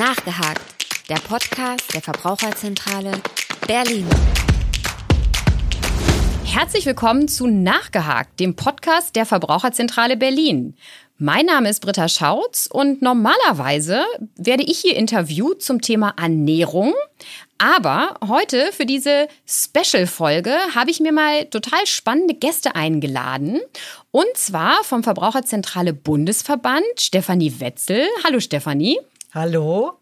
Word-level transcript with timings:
Nachgehakt, 0.00 0.62
der 1.10 1.16
Podcast 1.16 1.92
der 1.92 2.00
Verbraucherzentrale 2.00 3.12
Berlin. 3.66 4.06
Herzlich 6.42 6.86
willkommen 6.86 7.28
zu 7.28 7.46
Nachgehakt, 7.46 8.40
dem 8.40 8.56
Podcast 8.56 9.14
der 9.14 9.26
Verbraucherzentrale 9.26 10.16
Berlin. 10.16 10.74
Mein 11.18 11.44
Name 11.44 11.68
ist 11.68 11.80
Britta 11.80 12.08
Schautz 12.08 12.66
und 12.66 13.02
normalerweise 13.02 14.06
werde 14.36 14.62
ich 14.62 14.78
hier 14.78 14.96
interviewt 14.96 15.62
zum 15.62 15.82
Thema 15.82 16.14
Ernährung. 16.16 16.94
Aber 17.58 18.14
heute 18.26 18.72
für 18.72 18.86
diese 18.86 19.28
Special-Folge 19.46 20.54
habe 20.74 20.90
ich 20.90 21.00
mir 21.00 21.12
mal 21.12 21.44
total 21.44 21.84
spannende 21.84 22.32
Gäste 22.32 22.74
eingeladen. 22.74 23.60
Und 24.12 24.34
zwar 24.34 24.82
vom 24.82 25.02
Verbraucherzentrale 25.02 25.92
Bundesverband 25.92 26.86
Stefanie 26.96 27.60
Wetzel. 27.60 28.06
Hallo 28.24 28.40
Stefanie. 28.40 28.96
Hallo. 29.32 29.92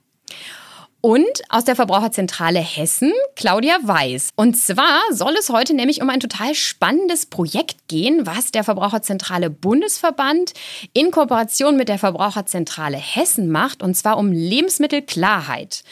Und 1.03 1.43
aus 1.51 1.65
der 1.65 1.77
Verbraucherzentrale 1.77 2.61
Hessen, 2.61 3.13
Claudia 3.37 3.77
Weiß. 3.83 4.31
Und 4.37 4.57
zwar 4.57 5.01
soll 5.13 5.35
es 5.39 5.51
heute 5.51 5.75
nämlich 5.75 6.01
um 6.01 6.09
ein 6.09 6.21
total 6.21 6.55
spannendes 6.55 7.27
Projekt 7.27 7.89
gehen, 7.89 8.27
was 8.27 8.53
der 8.53 8.65
Verbraucherzentrale 8.65 9.51
Bundesverband 9.51 10.55
in 10.95 11.11
Kooperation 11.11 11.77
mit 11.77 11.91
der 11.91 11.99
Verbraucherzentrale 11.99 12.97
Hessen 12.97 13.51
macht, 13.51 13.83
und 13.83 13.95
zwar 13.97 14.17
um 14.17 14.33
Lebensmittelklarheit. 14.33 15.85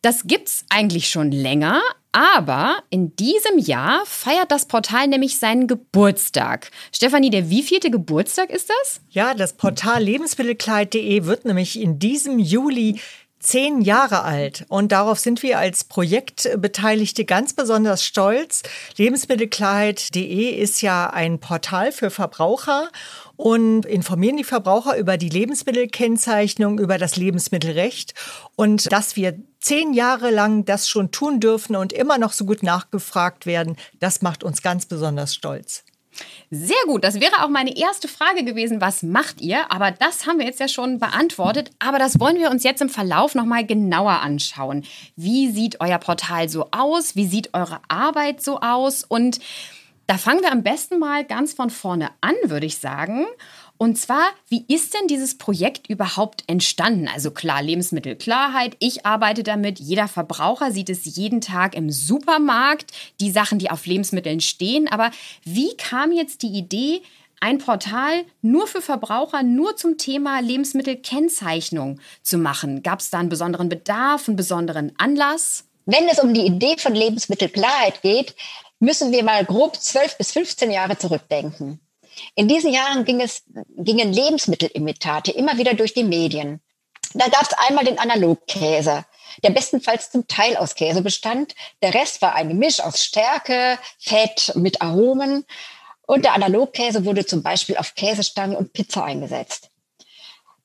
Das 0.00 0.28
gibt's 0.28 0.64
eigentlich 0.70 1.10
schon 1.10 1.32
länger, 1.32 1.82
aber 2.12 2.82
in 2.90 3.14
diesem 3.16 3.58
Jahr 3.58 4.02
feiert 4.04 4.50
das 4.50 4.66
Portal 4.66 5.08
nämlich 5.08 5.38
seinen 5.38 5.66
Geburtstag. 5.66 6.70
Stefanie, 6.92 7.30
der 7.30 7.50
wievielte 7.50 7.90
Geburtstag 7.90 8.50
ist 8.50 8.70
das? 8.70 9.00
Ja, 9.10 9.34
das 9.34 9.52
Portal 9.52 10.02
lebensmittelkleid.de 10.02 11.24
wird 11.24 11.44
nämlich 11.44 11.80
in 11.80 11.98
diesem 11.98 12.38
Juli 12.38 13.00
zehn 13.40 13.80
Jahre 13.80 14.22
alt 14.22 14.66
und 14.68 14.92
darauf 14.92 15.18
sind 15.18 15.42
wir 15.42 15.58
als 15.58 15.84
Projektbeteiligte 15.84 17.24
ganz 17.24 17.54
besonders 17.54 18.04
stolz. 18.04 18.62
Lebensmittelklarheit.de 18.96 20.50
ist 20.50 20.82
ja 20.82 21.08
ein 21.08 21.40
Portal 21.40 21.90
für 21.90 22.10
Verbraucher 22.10 22.90
und 23.36 23.86
informieren 23.86 24.36
die 24.36 24.44
Verbraucher 24.44 24.98
über 24.98 25.16
die 25.16 25.30
Lebensmittelkennzeichnung, 25.30 26.78
über 26.78 26.98
das 26.98 27.16
Lebensmittelrecht 27.16 28.14
und 28.56 28.92
dass 28.92 29.16
wir 29.16 29.38
zehn 29.60 29.92
Jahre 29.92 30.30
lang 30.30 30.64
das 30.64 30.88
schon 30.88 31.10
tun 31.10 31.40
dürfen 31.40 31.76
und 31.76 31.92
immer 31.92 32.18
noch 32.18 32.32
so 32.32 32.44
gut 32.44 32.62
nachgefragt 32.62 33.46
werden, 33.46 33.76
das 33.98 34.22
macht 34.22 34.42
uns 34.44 34.62
ganz 34.62 34.86
besonders 34.86 35.34
stolz. 35.34 35.84
Sehr 36.50 36.76
gut, 36.86 37.04
das 37.04 37.20
wäre 37.20 37.44
auch 37.44 37.48
meine 37.48 37.76
erste 37.76 38.08
Frage 38.08 38.44
gewesen, 38.44 38.80
was 38.80 39.02
macht 39.02 39.40
ihr? 39.40 39.70
Aber 39.70 39.90
das 39.92 40.26
haben 40.26 40.38
wir 40.38 40.46
jetzt 40.46 40.60
ja 40.60 40.68
schon 40.68 40.98
beantwortet, 40.98 41.70
aber 41.78 41.98
das 41.98 42.18
wollen 42.18 42.38
wir 42.38 42.50
uns 42.50 42.64
jetzt 42.64 42.82
im 42.82 42.88
Verlauf 42.88 43.34
nochmal 43.34 43.64
genauer 43.64 44.20
anschauen. 44.20 44.84
Wie 45.16 45.50
sieht 45.50 45.80
euer 45.80 45.98
Portal 45.98 46.48
so 46.48 46.68
aus? 46.72 47.14
Wie 47.16 47.26
sieht 47.26 47.54
eure 47.54 47.80
Arbeit 47.88 48.42
so 48.42 48.60
aus? 48.60 49.04
Und 49.04 49.38
da 50.06 50.18
fangen 50.18 50.42
wir 50.42 50.50
am 50.50 50.64
besten 50.64 50.98
mal 50.98 51.24
ganz 51.24 51.52
von 51.52 51.70
vorne 51.70 52.10
an, 52.20 52.34
würde 52.42 52.66
ich 52.66 52.78
sagen. 52.78 53.26
Und 53.82 53.96
zwar, 53.96 54.28
wie 54.50 54.66
ist 54.68 54.92
denn 54.92 55.06
dieses 55.06 55.38
Projekt 55.38 55.88
überhaupt 55.88 56.44
entstanden? 56.46 57.08
Also 57.08 57.30
klar, 57.30 57.62
Lebensmittelklarheit, 57.62 58.76
ich 58.78 59.06
arbeite 59.06 59.42
damit, 59.42 59.80
jeder 59.80 60.06
Verbraucher 60.06 60.70
sieht 60.70 60.90
es 60.90 61.16
jeden 61.16 61.40
Tag 61.40 61.74
im 61.74 61.90
Supermarkt, 61.90 62.92
die 63.20 63.30
Sachen, 63.30 63.58
die 63.58 63.70
auf 63.70 63.86
Lebensmitteln 63.86 64.42
stehen. 64.42 64.86
Aber 64.86 65.10
wie 65.44 65.74
kam 65.78 66.12
jetzt 66.12 66.42
die 66.42 66.52
Idee, 66.52 67.00
ein 67.40 67.56
Portal 67.56 68.26
nur 68.42 68.66
für 68.66 68.82
Verbraucher, 68.82 69.42
nur 69.42 69.76
zum 69.76 69.96
Thema 69.96 70.40
Lebensmittelkennzeichnung 70.40 72.00
zu 72.20 72.36
machen? 72.36 72.82
Gab 72.82 73.00
es 73.00 73.08
da 73.08 73.20
einen 73.20 73.30
besonderen 73.30 73.70
Bedarf, 73.70 74.28
einen 74.28 74.36
besonderen 74.36 74.92
Anlass? 74.98 75.64
Wenn 75.86 76.06
es 76.08 76.18
um 76.18 76.34
die 76.34 76.44
Idee 76.44 76.76
von 76.76 76.94
Lebensmittelklarheit 76.94 78.02
geht, 78.02 78.34
müssen 78.78 79.10
wir 79.10 79.24
mal 79.24 79.42
grob 79.46 79.76
12 79.76 80.18
bis 80.18 80.32
15 80.32 80.70
Jahre 80.70 80.98
zurückdenken. 80.98 81.80
In 82.34 82.48
diesen 82.48 82.72
Jahren 82.72 83.04
ging 83.04 83.20
es, 83.20 83.42
gingen 83.76 84.12
Lebensmittelimitate 84.12 85.30
immer 85.30 85.58
wieder 85.58 85.74
durch 85.74 85.94
die 85.94 86.04
Medien. 86.04 86.60
Da 87.14 87.28
gab 87.28 87.42
es 87.42 87.52
einmal 87.68 87.84
den 87.84 87.98
Analogkäse, 87.98 89.04
der 89.42 89.50
bestenfalls 89.50 90.10
zum 90.10 90.28
Teil 90.28 90.56
aus 90.56 90.74
Käse 90.74 91.02
bestand. 91.02 91.54
Der 91.82 91.94
Rest 91.94 92.22
war 92.22 92.34
ein 92.34 92.48
Gemisch 92.48 92.80
aus 92.80 93.02
Stärke, 93.02 93.78
Fett 93.98 94.52
mit 94.54 94.80
Aromen. 94.80 95.44
Und 96.06 96.24
der 96.24 96.34
Analogkäse 96.34 97.04
wurde 97.04 97.26
zum 97.26 97.42
Beispiel 97.42 97.76
auf 97.76 97.94
Käsestangen 97.94 98.56
und 98.56 98.72
Pizza 98.72 99.04
eingesetzt. 99.04 99.70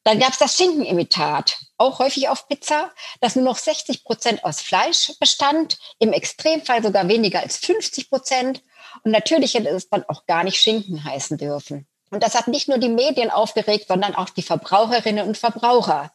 Dann 0.04 0.20
gab 0.20 0.34
es 0.34 0.38
das 0.38 0.56
Schinkenimitat, 0.56 1.58
auch 1.80 1.98
häufig 1.98 2.30
auf 2.30 2.48
Pizza, 2.48 2.92
das 3.22 3.36
nur 3.36 3.44
noch 3.44 3.58
60 3.58 4.04
Prozent 4.04 4.44
aus 4.44 4.62
Fleisch 4.62 5.14
bestand, 5.20 5.80
im 5.98 6.14
Extremfall 6.14 6.84
sogar 6.84 7.08
weniger 7.08 7.40
als 7.40 7.58
50 7.58 8.12
Prozent 8.12 8.62
und 9.06 9.12
natürlich 9.12 9.54
hätte 9.54 9.70
es 9.70 9.88
dann 9.88 10.04
auch 10.08 10.26
gar 10.26 10.44
nicht 10.44 10.60
Schinken 10.60 11.04
heißen 11.04 11.38
dürfen. 11.38 11.88
Und 12.10 12.24
das 12.24 12.34
hat 12.34 12.48
nicht 12.48 12.68
nur 12.68 12.80
die 12.80 12.90
Medien 12.90 13.30
aufgeregt, 13.30 13.86
sondern 13.88 14.16
auch 14.16 14.30
die 14.30 14.42
Verbraucherinnen 14.42 15.28
und 15.28 15.38
Verbraucher. 15.38 16.12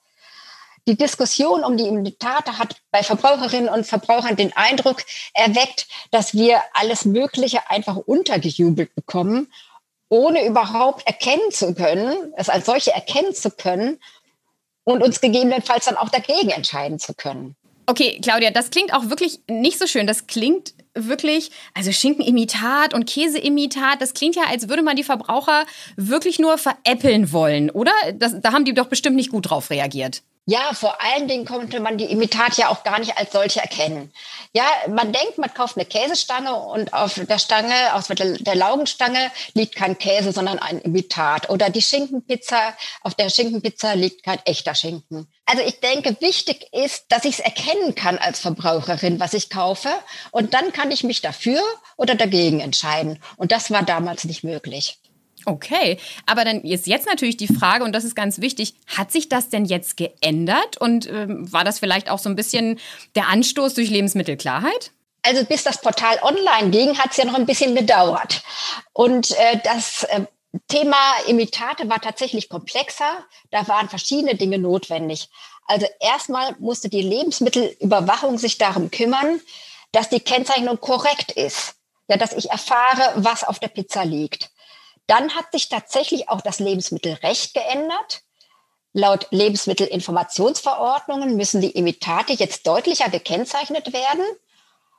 Die 0.89 0.97
Diskussion 0.97 1.62
um 1.62 1.77
die 1.77 1.87
Imitate 1.87 2.59
hat 2.59 2.77
bei 2.91 3.05
Verbraucherinnen 3.05 3.69
und 3.69 3.87
Verbrauchern 3.87 4.34
den 4.34 4.56
Eindruck 4.56 5.05
erweckt, 5.34 5.87
dass 6.11 6.34
wir 6.34 6.61
alles 6.73 7.05
Mögliche 7.05 7.71
einfach 7.71 7.97
untergejubelt 7.97 8.95
bekommen, 8.97 9.53
ohne 10.09 10.45
überhaupt 10.45 11.07
erkennen 11.07 11.53
zu 11.53 11.75
können, 11.75 12.33
es 12.37 12.49
als 12.49 12.67
solche 12.67 12.93
erkennen 12.93 13.34
zu 13.34 13.53
können 13.53 14.01
und 14.83 15.03
uns 15.03 15.21
gegebenenfalls 15.21 15.84
dann 15.84 15.97
auch 15.97 16.09
dagegen 16.09 16.51
entscheiden 16.51 16.99
zu 16.99 17.15
können. 17.15 17.55
Okay, 17.91 18.21
Claudia, 18.23 18.53
das 18.53 18.71
klingt 18.71 18.95
auch 18.95 19.11
wirklich 19.11 19.41
nicht 19.49 19.77
so 19.77 19.89
schön. 19.89 20.06
Das 20.06 20.28
klingt 20.28 20.75
wirklich, 20.95 21.51
also 21.75 21.91
Schinkenimitat 21.91 22.95
und 22.95 23.05
Käseimitat, 23.05 24.01
das 24.01 24.15
klingt 24.15 24.37
ja, 24.37 24.45
als 24.49 24.69
würde 24.69 24.84
man 24.84 24.95
die 24.95 25.03
Verbraucher 25.03 25.67
wirklich 25.97 26.39
nur 26.39 26.56
veräppeln 26.56 27.33
wollen, 27.33 27.69
oder? 27.69 27.91
Das, 28.15 28.41
da 28.41 28.53
haben 28.53 28.65
die 28.65 28.75
doch 28.75 28.87
bestimmt 28.87 29.17
nicht 29.17 29.33
gut 29.33 29.51
drauf 29.51 29.71
reagiert. 29.71 30.23
Ja, 30.50 30.72
vor 30.75 31.00
allen 31.00 31.28
Dingen 31.28 31.44
konnte 31.44 31.78
man 31.78 31.97
die 31.97 32.11
Imitat 32.11 32.56
ja 32.56 32.71
auch 32.71 32.83
gar 32.83 32.99
nicht 32.99 33.16
als 33.16 33.31
solche 33.31 33.61
erkennen. 33.61 34.12
Ja, 34.53 34.65
man 34.88 35.12
denkt, 35.12 35.38
man 35.38 35.55
kauft 35.55 35.77
eine 35.77 35.87
Käsestange 35.87 36.56
und 36.56 36.93
auf 36.93 37.15
der 37.15 37.38
Stange, 37.38 37.94
auf 37.94 38.09
der 38.09 38.56
Laugenstange 38.56 39.31
liegt 39.55 39.77
kein 39.77 39.97
Käse, 39.97 40.33
sondern 40.33 40.59
ein 40.59 40.81
Imitat. 40.81 41.50
Oder 41.50 41.71
die 41.71 41.81
Schinkenpizza, 41.81 42.75
auf 43.03 43.15
der 43.15 43.31
Schinkenpizza 43.31 43.93
liegt 43.93 44.25
kein 44.25 44.44
echter 44.44 44.75
Schinken. 44.75 45.28
Also 45.47 45.62
ich 45.62 45.78
denke, 45.78 46.16
wichtig 46.19 46.66
ist, 46.72 47.05
dass 47.10 47.25
ich 47.25 47.34
es 47.34 47.39
erkennen 47.39 47.94
kann 47.94 48.19
als 48.19 48.41
Verbraucherin, 48.41 49.21
was 49.21 49.34
ich 49.34 49.50
kaufe. 49.50 49.91
Und 50.33 50.53
dann 50.53 50.72
kann 50.72 50.91
ich 50.91 51.05
mich 51.05 51.21
dafür 51.21 51.62
oder 51.97 52.16
dagegen 52.16 52.59
entscheiden. 52.59 53.22
Und 53.37 53.53
das 53.53 53.71
war 53.71 53.84
damals 53.84 54.25
nicht 54.25 54.43
möglich. 54.43 54.99
Okay, 55.47 55.99
aber 56.27 56.45
dann 56.45 56.62
ist 56.62 56.87
jetzt 56.87 57.06
natürlich 57.06 57.37
die 57.37 57.49
Frage, 57.49 57.84
und 57.84 57.93
das 57.93 58.05
ist 58.05 58.15
ganz 58.15 58.41
wichtig, 58.41 58.75
hat 58.87 59.11
sich 59.11 59.28
das 59.28 59.49
denn 59.49 59.65
jetzt 59.65 59.97
geändert? 59.97 60.77
Und 60.78 61.09
ähm, 61.09 61.51
war 61.53 61.65
das 61.65 61.78
vielleicht 61.78 62.11
auch 62.11 62.19
so 62.19 62.28
ein 62.28 62.37
bisschen 62.37 62.78
der 63.15 63.28
Anstoß 63.28 63.75
durch 63.75 63.91
Lebensmittelklarheit? 63.91 64.93
Also 65.23 65.45
bis 65.45 65.65
das 65.65 65.81
Portal 65.81 66.19
online 66.23 66.71
ging, 66.71 66.99
hat 66.99 67.11
es 67.11 67.19
ja 67.19 67.25
noch 67.25 67.34
ein 67.34 67.47
bisschen 67.47 67.75
gedauert. 67.75 68.43
Und 68.93 69.33
äh, 69.33 69.59
das 69.62 70.05
äh, 70.05 70.25
Thema 70.69 70.97
Imitate 71.27 71.89
war 71.89 72.01
tatsächlich 72.01 72.49
komplexer. 72.49 73.25
Da 73.51 73.69
waren 73.69 73.89
verschiedene 73.89 74.34
Dinge 74.34 74.59
notwendig. 74.59 75.28
Also 75.67 75.87
erstmal 76.01 76.57
musste 76.59 76.89
die 76.89 77.03
Lebensmittelüberwachung 77.03 78.39
sich 78.39 78.59
darum 78.59 78.91
kümmern, 78.91 79.41
dass 79.93 80.09
die 80.09 80.21
Kennzeichnung 80.21 80.81
korrekt 80.81 81.33
ist. 81.33 81.75
Ja, 82.09 82.17
dass 82.17 82.33
ich 82.33 82.51
erfahre, 82.51 83.12
was 83.22 83.45
auf 83.45 83.61
der 83.61 83.69
Pizza 83.69 84.05
liegt. 84.05 84.51
Dann 85.10 85.34
hat 85.34 85.50
sich 85.50 85.69
tatsächlich 85.69 86.28
auch 86.28 86.41
das 86.41 86.60
Lebensmittelrecht 86.60 87.53
geändert. 87.53 88.22
Laut 88.92 89.27
Lebensmittelinformationsverordnungen 89.33 91.34
müssen 91.34 91.60
die 91.60 91.72
Imitate 91.72 92.34
jetzt 92.34 92.65
deutlicher 92.65 93.10
gekennzeichnet 93.10 93.92
werden. 93.92 94.22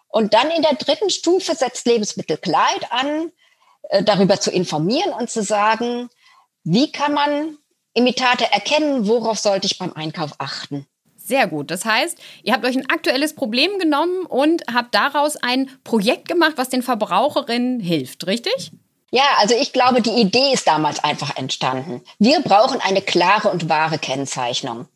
Und 0.09 0.33
dann 0.33 0.51
in 0.51 0.63
der 0.63 0.73
dritten 0.73 1.09
Stufe 1.09 1.55
setzt 1.55 1.87
Lebensmittelkleid 1.87 2.91
an, 2.91 3.31
äh, 3.83 4.03
darüber 4.03 4.37
zu 4.37 4.51
informieren 4.51 5.13
und 5.13 5.29
zu 5.29 5.43
sagen, 5.43 6.09
wie 6.65 6.91
kann 6.91 7.13
man 7.13 7.57
Imitate 7.93 8.51
erkennen, 8.51 9.07
worauf 9.07 9.39
sollte 9.39 9.67
ich 9.67 9.77
beim 9.77 9.93
Einkauf 9.93 10.31
achten. 10.39 10.87
Sehr 11.15 11.47
gut. 11.47 11.71
Das 11.71 11.85
heißt, 11.85 12.17
ihr 12.43 12.51
habt 12.51 12.65
euch 12.65 12.75
ein 12.75 12.89
aktuelles 12.89 13.33
Problem 13.33 13.79
genommen 13.79 14.25
und 14.25 14.63
habt 14.73 14.93
daraus 14.93 15.37
ein 15.37 15.69
Projekt 15.85 16.27
gemacht, 16.27 16.55
was 16.57 16.67
den 16.67 16.83
Verbraucherinnen 16.83 17.79
hilft, 17.79 18.27
richtig? 18.27 18.73
Ja, 19.13 19.25
also 19.39 19.55
ich 19.55 19.73
glaube, 19.73 20.01
die 20.01 20.21
Idee 20.21 20.53
ist 20.53 20.67
damals 20.67 21.03
einfach 21.03 21.35
entstanden. 21.35 22.01
Wir 22.17 22.39
brauchen 22.39 22.79
eine 22.79 23.01
klare 23.01 23.49
und 23.49 23.67
wahre 23.67 23.99
Kennzeichnung. 23.99 24.87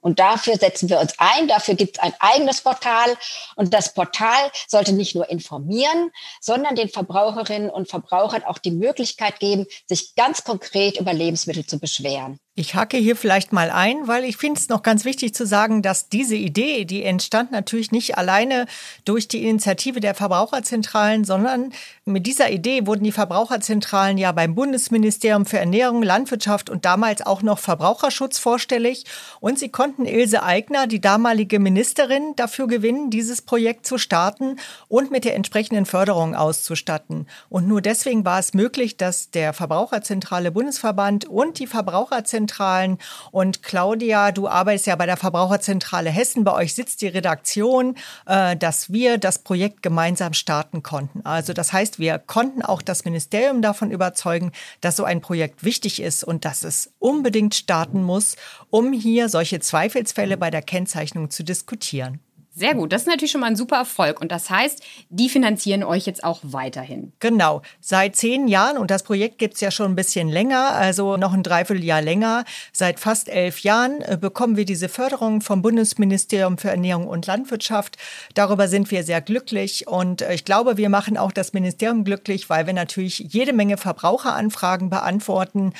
Und 0.00 0.20
dafür 0.20 0.56
setzen 0.56 0.90
wir 0.90 1.00
uns 1.00 1.14
ein. 1.18 1.48
Dafür 1.48 1.74
gibt 1.74 1.96
es 1.96 2.02
ein 2.02 2.12
eigenes 2.20 2.60
Portal. 2.60 3.16
Und 3.56 3.74
das 3.74 3.94
Portal 3.94 4.52
sollte 4.68 4.92
nicht 4.92 5.14
nur 5.14 5.28
informieren, 5.28 6.10
sondern 6.40 6.76
den 6.76 6.88
Verbraucherinnen 6.88 7.70
und 7.70 7.88
Verbrauchern 7.88 8.44
auch 8.44 8.58
die 8.58 8.70
Möglichkeit 8.70 9.40
geben, 9.40 9.66
sich 9.86 10.14
ganz 10.14 10.44
konkret 10.44 11.00
über 11.00 11.12
Lebensmittel 11.12 11.66
zu 11.66 11.80
beschweren. 11.80 12.38
Ich 12.56 12.76
hacke 12.76 12.96
hier 12.96 13.16
vielleicht 13.16 13.52
mal 13.52 13.68
ein, 13.68 14.06
weil 14.06 14.22
ich 14.22 14.36
finde 14.36 14.60
es 14.60 14.68
noch 14.68 14.84
ganz 14.84 15.04
wichtig 15.04 15.34
zu 15.34 15.44
sagen, 15.44 15.82
dass 15.82 16.08
diese 16.08 16.36
Idee, 16.36 16.84
die 16.84 17.02
entstand 17.02 17.50
natürlich 17.50 17.90
nicht 17.90 18.16
alleine 18.16 18.66
durch 19.04 19.26
die 19.26 19.48
Initiative 19.48 19.98
der 19.98 20.14
Verbraucherzentralen, 20.14 21.24
sondern 21.24 21.72
mit 22.04 22.28
dieser 22.28 22.52
Idee 22.52 22.86
wurden 22.86 23.02
die 23.02 23.10
Verbraucherzentralen 23.10 24.18
ja 24.18 24.30
beim 24.30 24.54
Bundesministerium 24.54 25.46
für 25.46 25.58
Ernährung, 25.58 26.04
Landwirtschaft 26.04 26.70
und 26.70 26.84
damals 26.84 27.26
auch 27.26 27.42
noch 27.42 27.58
Verbraucherschutz 27.58 28.38
vorstellig. 28.38 29.04
Und 29.40 29.58
sie 29.58 29.70
konnten 29.70 30.06
Ilse 30.06 30.44
Aigner, 30.44 30.86
die 30.86 31.00
damalige 31.00 31.58
Ministerin, 31.58 32.36
dafür 32.36 32.68
gewinnen, 32.68 33.10
dieses 33.10 33.42
Projekt 33.42 33.84
zu 33.84 33.98
starten 33.98 34.60
und 34.86 35.10
mit 35.10 35.24
der 35.24 35.34
entsprechenden 35.34 35.86
Förderung 35.86 36.36
auszustatten. 36.36 37.26
Und 37.48 37.66
nur 37.66 37.80
deswegen 37.80 38.24
war 38.24 38.38
es 38.38 38.54
möglich, 38.54 38.96
dass 38.96 39.32
der 39.32 39.52
Verbraucherzentrale 39.54 40.52
Bundesverband 40.52 41.24
und 41.24 41.58
die 41.58 41.66
Verbraucherzentrale 41.66 42.43
Verbraucherzentralen. 42.44 42.98
Und 43.30 43.62
Claudia, 43.62 44.32
du 44.32 44.48
arbeitest 44.48 44.86
ja 44.86 44.96
bei 44.96 45.06
der 45.06 45.16
Verbraucherzentrale 45.16 46.10
Hessen. 46.10 46.44
Bei 46.44 46.52
euch 46.52 46.74
sitzt 46.74 47.02
die 47.02 47.08
Redaktion, 47.08 47.96
äh, 48.26 48.56
dass 48.56 48.92
wir 48.92 49.18
das 49.18 49.38
Projekt 49.38 49.82
gemeinsam 49.82 50.32
starten 50.32 50.82
konnten. 50.82 51.24
Also 51.24 51.52
das 51.52 51.72
heißt, 51.72 51.98
wir 51.98 52.18
konnten 52.18 52.62
auch 52.62 52.82
das 52.82 53.04
Ministerium 53.04 53.62
davon 53.62 53.90
überzeugen, 53.90 54.52
dass 54.80 54.96
so 54.96 55.04
ein 55.04 55.20
Projekt 55.20 55.64
wichtig 55.64 56.00
ist 56.00 56.24
und 56.24 56.44
dass 56.44 56.64
es 56.64 56.92
unbedingt 56.98 57.54
starten 57.54 58.02
muss, 58.02 58.36
um 58.70 58.92
hier 58.92 59.28
solche 59.28 59.60
Zweifelsfälle 59.60 60.36
bei 60.36 60.50
der 60.50 60.62
Kennzeichnung 60.62 61.30
zu 61.30 61.42
diskutieren. 61.42 62.20
Sehr 62.56 62.74
gut, 62.74 62.92
das 62.92 63.02
ist 63.02 63.08
natürlich 63.08 63.32
schon 63.32 63.40
mal 63.40 63.48
ein 63.48 63.56
super 63.56 63.78
Erfolg. 63.78 64.20
Und 64.20 64.30
das 64.30 64.48
heißt, 64.48 64.80
die 65.08 65.28
finanzieren 65.28 65.82
euch 65.82 66.06
jetzt 66.06 66.22
auch 66.22 66.38
weiterhin. 66.42 67.12
Genau, 67.18 67.62
seit 67.80 68.14
zehn 68.14 68.46
Jahren 68.46 68.78
und 68.78 68.92
das 68.92 69.02
Projekt 69.02 69.38
gibt 69.38 69.54
es 69.54 69.60
ja 69.60 69.72
schon 69.72 69.90
ein 69.90 69.96
bisschen 69.96 70.28
länger, 70.28 70.70
also 70.70 71.16
noch 71.16 71.32
ein 71.32 71.42
Dreivierteljahr 71.42 72.00
länger. 72.00 72.44
Seit 72.72 73.00
fast 73.00 73.28
elf 73.28 73.60
Jahren 73.60 74.02
äh, 74.02 74.16
bekommen 74.20 74.56
wir 74.56 74.64
diese 74.64 74.88
Förderung 74.88 75.40
vom 75.40 75.62
Bundesministerium 75.62 76.56
für 76.56 76.70
Ernährung 76.70 77.08
und 77.08 77.26
Landwirtschaft. 77.26 77.96
Darüber 78.34 78.68
sind 78.68 78.88
wir 78.92 79.02
sehr 79.02 79.20
glücklich 79.20 79.88
und 79.88 80.22
äh, 80.22 80.34
ich 80.34 80.44
glaube, 80.44 80.76
wir 80.76 80.90
machen 80.90 81.18
auch 81.18 81.32
das 81.32 81.54
Ministerium 81.54 82.04
glücklich, 82.04 82.48
weil 82.50 82.66
wir 82.66 82.72
natürlich 82.72 83.18
jede 83.18 83.52
Menge 83.52 83.78
Verbraucheranfragen 83.78 84.90
beantworten, 84.90 85.72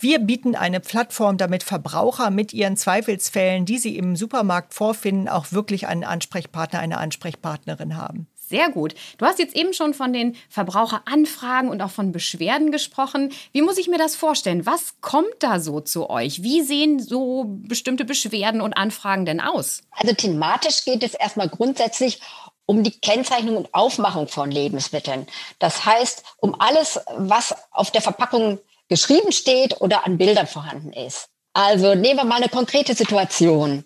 wir 0.00 0.18
bieten 0.18 0.56
eine 0.56 0.80
Plattform, 0.80 1.36
damit 1.36 1.62
Verbraucher 1.62 2.30
mit 2.30 2.52
ihren 2.52 2.76
Zweifelsfällen, 2.76 3.66
die 3.66 3.78
sie 3.78 3.96
im 3.96 4.16
Supermarkt 4.16 4.74
vorfinden, 4.74 5.28
auch 5.28 5.52
wirklich 5.52 5.86
einen 5.86 6.04
Ansprechpartner, 6.04 6.80
eine 6.80 6.98
Ansprechpartnerin 6.98 7.96
haben. 7.96 8.26
Sehr 8.50 8.68
gut. 8.68 8.96
Du 9.18 9.26
hast 9.26 9.38
jetzt 9.38 9.54
eben 9.54 9.72
schon 9.72 9.94
von 9.94 10.12
den 10.12 10.36
Verbraucheranfragen 10.48 11.70
und 11.70 11.80
auch 11.82 11.90
von 11.90 12.10
Beschwerden 12.10 12.72
gesprochen. 12.72 13.32
Wie 13.52 13.62
muss 13.62 13.78
ich 13.78 13.86
mir 13.86 13.96
das 13.96 14.16
vorstellen? 14.16 14.66
Was 14.66 15.00
kommt 15.00 15.36
da 15.38 15.60
so 15.60 15.80
zu 15.80 16.10
euch? 16.10 16.42
Wie 16.42 16.62
sehen 16.62 16.98
so 16.98 17.44
bestimmte 17.46 18.04
Beschwerden 18.04 18.60
und 18.60 18.72
Anfragen 18.72 19.24
denn 19.24 19.40
aus? 19.40 19.82
Also 19.92 20.14
thematisch 20.14 20.84
geht 20.84 21.04
es 21.04 21.14
erstmal 21.14 21.48
grundsätzlich 21.48 22.20
um 22.66 22.82
die 22.82 22.98
Kennzeichnung 22.98 23.56
und 23.56 23.72
Aufmachung 23.72 24.26
von 24.26 24.50
Lebensmitteln. 24.50 25.28
Das 25.60 25.84
heißt, 25.86 26.24
um 26.38 26.60
alles, 26.60 26.98
was 27.16 27.54
auf 27.70 27.92
der 27.92 28.02
Verpackung 28.02 28.58
geschrieben 28.90 29.32
steht 29.32 29.80
oder 29.80 30.04
an 30.04 30.18
Bildern 30.18 30.46
vorhanden 30.46 30.92
ist. 30.92 31.28
Also 31.54 31.94
nehmen 31.94 32.18
wir 32.18 32.24
mal 32.24 32.36
eine 32.36 32.48
konkrete 32.48 32.94
Situation. 32.94 33.84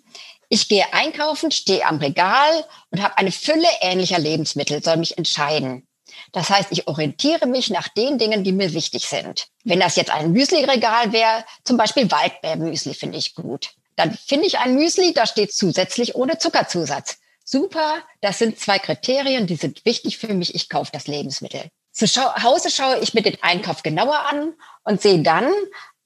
Ich 0.49 0.67
gehe 0.67 0.93
einkaufen, 0.93 1.51
stehe 1.51 1.85
am 1.85 1.97
Regal 1.97 2.65
und 2.91 3.01
habe 3.01 3.17
eine 3.17 3.31
Fülle 3.31 3.67
ähnlicher 3.81 4.19
Lebensmittel, 4.19 4.83
soll 4.83 4.97
mich 4.97 5.17
entscheiden. 5.17 5.87
Das 6.31 6.49
heißt, 6.49 6.71
ich 6.71 6.87
orientiere 6.87 7.47
mich 7.47 7.69
nach 7.69 7.87
den 7.87 8.17
Dingen, 8.17 8.43
die 8.43 8.51
mir 8.51 8.73
wichtig 8.73 9.05
sind. 9.05 9.47
Wenn 9.63 9.79
das 9.79 9.95
jetzt 9.95 10.11
ein 10.11 10.31
Müsli-Regal 10.31 11.13
wäre, 11.13 11.45
zum 11.63 11.77
Beispiel 11.77 12.09
Waldbeermüsli 12.11 12.93
finde 12.93 13.17
ich 13.17 13.35
gut. 13.35 13.71
Dann 13.95 14.13
finde 14.13 14.45
ich 14.45 14.59
ein 14.59 14.75
Müsli, 14.75 15.13
da 15.13 15.25
steht 15.25 15.53
zusätzlich 15.53 16.15
ohne 16.15 16.37
Zuckerzusatz. 16.37 17.17
Super, 17.43 18.01
das 18.21 18.39
sind 18.39 18.59
zwei 18.59 18.79
Kriterien, 18.79 19.47
die 19.47 19.55
sind 19.55 19.85
wichtig 19.85 20.17
für 20.17 20.33
mich. 20.33 20.55
Ich 20.55 20.69
kaufe 20.69 20.91
das 20.91 21.07
Lebensmittel. 21.07 21.69
Zu 21.95 22.07
Hause 22.43 22.69
schaue 22.69 22.99
ich 22.99 23.13
mir 23.13 23.21
den 23.21 23.41
Einkauf 23.41 23.81
genauer 23.81 24.19
an 24.29 24.53
und 24.83 25.01
sehe 25.01 25.23
dann, 25.23 25.49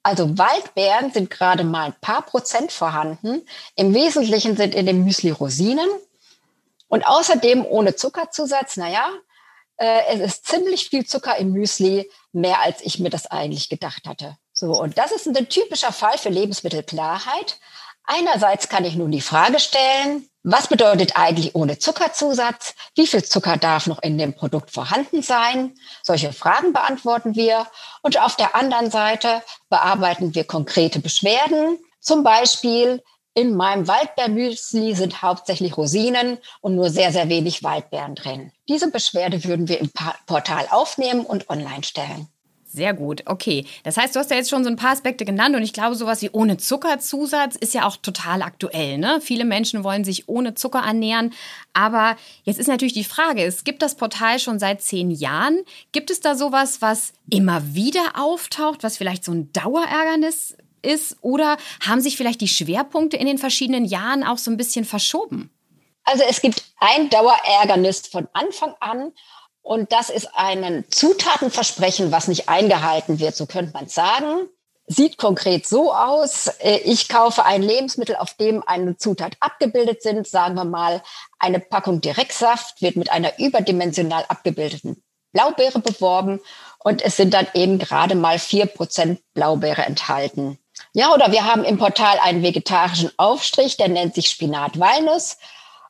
also 0.04 0.38
Waldbeeren 0.38 1.12
sind 1.12 1.32
gerade 1.32 1.64
mal 1.64 1.88
ein 1.88 1.96
paar 2.00 2.22
Prozent 2.22 2.72
vorhanden. 2.72 3.42
Im 3.76 3.96
Wesentlichen 3.96 4.56
sind 4.56 4.76
in 4.76 4.86
dem 4.86 5.04
Müsli 5.04 5.32
Rosinen 5.32 5.90
und 6.90 7.08
außerdem 7.08 7.66
ohne 7.66 7.96
Zuckerzusatz. 7.96 8.78
Naja, 8.78 9.10
äh, 9.78 10.02
es 10.10 10.20
ist 10.20 10.46
ziemlich 10.46 10.90
viel 10.90 11.08
Zucker 11.08 11.38
im 11.38 11.54
Müsli, 11.54 12.08
mehr 12.34 12.62
als 12.62 12.82
ich 12.82 13.00
mir 13.00 13.10
das 13.10 13.26
eigentlich 13.26 13.68
gedacht 13.68 14.06
hatte. 14.06 14.38
So, 14.54 14.80
und 14.80 15.00
das 15.00 15.12
ist 15.12 15.28
ein 15.28 15.50
typischer 15.50 15.92
Fall 15.92 16.20
für 16.20 16.30
Lebensmittelklarheit. 16.30 17.58
Einerseits 18.12 18.70
kann 18.70 18.86
ich 18.86 18.96
nun 18.96 19.12
die 19.12 19.22
Frage 19.22 19.60
stellen, 19.60 20.28
was 20.42 20.66
bedeutet 20.66 21.12
eigentlich 21.16 21.54
ohne 21.54 21.78
Zuckerzusatz? 21.78 22.74
Wie 22.96 23.06
viel 23.06 23.24
Zucker 23.24 23.56
darf 23.56 23.86
noch 23.86 24.02
in 24.02 24.18
dem 24.18 24.34
Produkt 24.34 24.72
vorhanden 24.72 25.22
sein? 25.22 25.76
Solche 26.02 26.34
Fragen 26.34 26.74
beantworten 26.74 27.36
wir. 27.36 27.68
Und 28.02 28.20
auf 28.20 28.36
der 28.36 28.56
anderen 28.56 28.90
Seite 28.90 29.44
bearbeiten 29.70 30.34
wir 30.34 30.44
konkrete 30.44 31.00
Beschwerden. 31.00 31.78
Zum 32.00 32.24
Beispiel 32.24 33.04
in 33.36 33.56
meinem 33.56 33.88
Waldbeermüsli 33.88 34.96
sind 34.96 35.22
hauptsächlich 35.22 35.78
Rosinen 35.78 36.40
und 36.62 36.74
nur 36.74 36.90
sehr, 36.90 37.12
sehr 37.12 37.30
wenig 37.30 37.64
Waldbeeren 37.64 38.16
drin. 38.16 38.52
Diese 38.68 38.90
Beschwerde 38.90 39.44
würden 39.44 39.68
wir 39.68 39.80
im 39.80 39.92
Portal 40.26 40.66
aufnehmen 40.72 41.28
und 41.28 41.48
online 41.52 41.84
stellen. 41.84 42.28
Sehr 42.72 42.94
gut, 42.94 43.24
okay. 43.26 43.66
Das 43.84 43.98
heißt, 43.98 44.16
du 44.16 44.20
hast 44.20 44.30
ja 44.30 44.38
jetzt 44.38 44.52
schon 44.52 44.64
so 44.64 44.70
ein 44.70 44.76
paar 44.76 44.92
Aspekte 44.92 45.26
genannt 45.26 45.56
und 45.56 45.64
ich 45.64 45.74
glaube, 45.74 45.96
sowas 45.96 46.22
wie 46.22 46.30
ohne 46.30 46.58
Zuckerzusatz 46.58 47.56
ist 47.56 47.74
ja 47.74 47.88
auch 47.88 47.98
total 47.98 48.44
aktuell. 48.44 49.00
Ne? 49.00 49.20
Viele 49.22 49.44
Menschen 49.44 49.84
wollen 49.84 50.04
sich 50.04 50.30
ohne 50.30 50.54
Zucker 50.54 50.84
ernähren. 50.86 51.34
Aber 51.74 52.16
jetzt 52.44 52.60
ist 52.60 52.68
natürlich 52.68 52.94
die 52.94 53.04
Frage, 53.04 53.44
es 53.44 53.64
gibt 53.64 53.82
das 53.82 53.96
Portal 53.96 54.38
schon 54.38 54.60
seit 54.60 54.84
zehn 54.84 55.10
Jahren. 55.10 55.62
Gibt 55.94 56.12
es 56.12 56.20
da 56.20 56.36
sowas, 56.36 56.80
was 56.80 57.14
immer 57.28 57.74
wieder 57.74 58.04
auftaucht, 58.14 58.84
was 58.84 58.98
vielleicht 58.98 59.26
so 59.26 59.32
ein 59.32 59.52
Dauerärgernis 59.52 60.56
ist? 60.84 61.18
Oder 61.22 61.58
haben 61.84 62.02
sich 62.02 62.18
vielleicht 62.18 62.40
die 62.40 62.48
Schwerpunkte 62.48 63.18
in 63.18 63.26
den 63.26 63.40
verschiedenen 63.40 63.84
Jahren 63.84 64.24
auch 64.24 64.38
so 64.38 64.52
ein 64.52 64.58
bisschen 64.58 64.86
verschoben? 64.86 65.50
Also 66.04 66.24
es 66.30 66.40
gibt 66.40 66.64
ein 66.80 67.10
Dauerärgernis 67.10 68.06
von 68.06 68.28
Anfang 68.34 68.76
an 68.80 69.12
und 69.62 69.92
das 69.92 70.10
ist 70.10 70.30
ein 70.36 70.86
Zutatenversprechen, 70.90 72.12
was 72.12 72.28
nicht 72.28 72.50
eingehalten 72.50 73.20
wird, 73.20 73.36
so 73.36 73.46
könnte 73.46 73.74
man 73.74 73.88
sagen. 73.88 74.48
Sieht 74.88 75.20
konkret 75.20 75.68
so 75.68 75.94
aus, 75.94 76.48
äh, 76.62 76.78
ich 76.78 77.10
kaufe 77.10 77.46
ein 77.46 77.62
Lebensmittel, 77.62 78.16
auf 78.16 78.34
dem 78.34 78.64
eine 78.66 78.98
Zutat 78.98 79.38
abgebildet 79.40 80.02
sind, 80.02 80.28
sagen 80.28 80.56
wir 80.56 80.66
mal, 80.66 81.04
eine 81.38 81.60
Packung 81.60 82.02
Direktsaft 82.02 82.82
wird 82.82 82.96
mit 82.96 83.12
einer 83.12 83.38
überdimensional 83.38 84.26
abgebildeten 84.28 85.04
Blaubeere 85.32 85.78
beworben. 85.78 86.40
Und 86.80 87.04
es 87.04 87.18
sind 87.18 87.36
dann 87.36 87.46
eben 87.54 87.78
gerade 87.78 88.16
mal 88.16 88.40
vier 88.40 88.66
Prozent 88.66 89.22
Blaubeere 89.36 89.84
enthalten. 89.84 90.58
Ja, 90.94 91.14
oder 91.14 91.32
wir 91.32 91.46
haben 91.46 91.64
im 91.64 91.78
Portal 91.78 92.18
einen 92.24 92.42
vegetarischen 92.42 93.12
Aufstrich, 93.18 93.78
der 93.78 93.90
nennt 93.90 94.16
sich 94.16 94.30
Spinat-Walnuss 94.30 95.38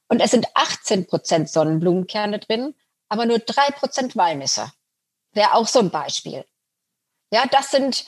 und 0.10 0.20
es 0.20 0.32
sind 0.32 0.48
18 0.56 1.08
Prozent 1.08 1.50
Sonnenblumenkerne 1.50 2.40
drin 2.40 2.74
aber 3.10 3.26
nur 3.26 3.40
drei 3.40 3.70
Prozent 3.72 4.16
Walnüsse. 4.16 4.72
Wäre 5.34 5.54
auch 5.54 5.68
so 5.68 5.80
ein 5.80 5.90
Beispiel. 5.90 6.46
Ja, 7.32 7.46
das 7.48 7.72
sind 7.72 8.06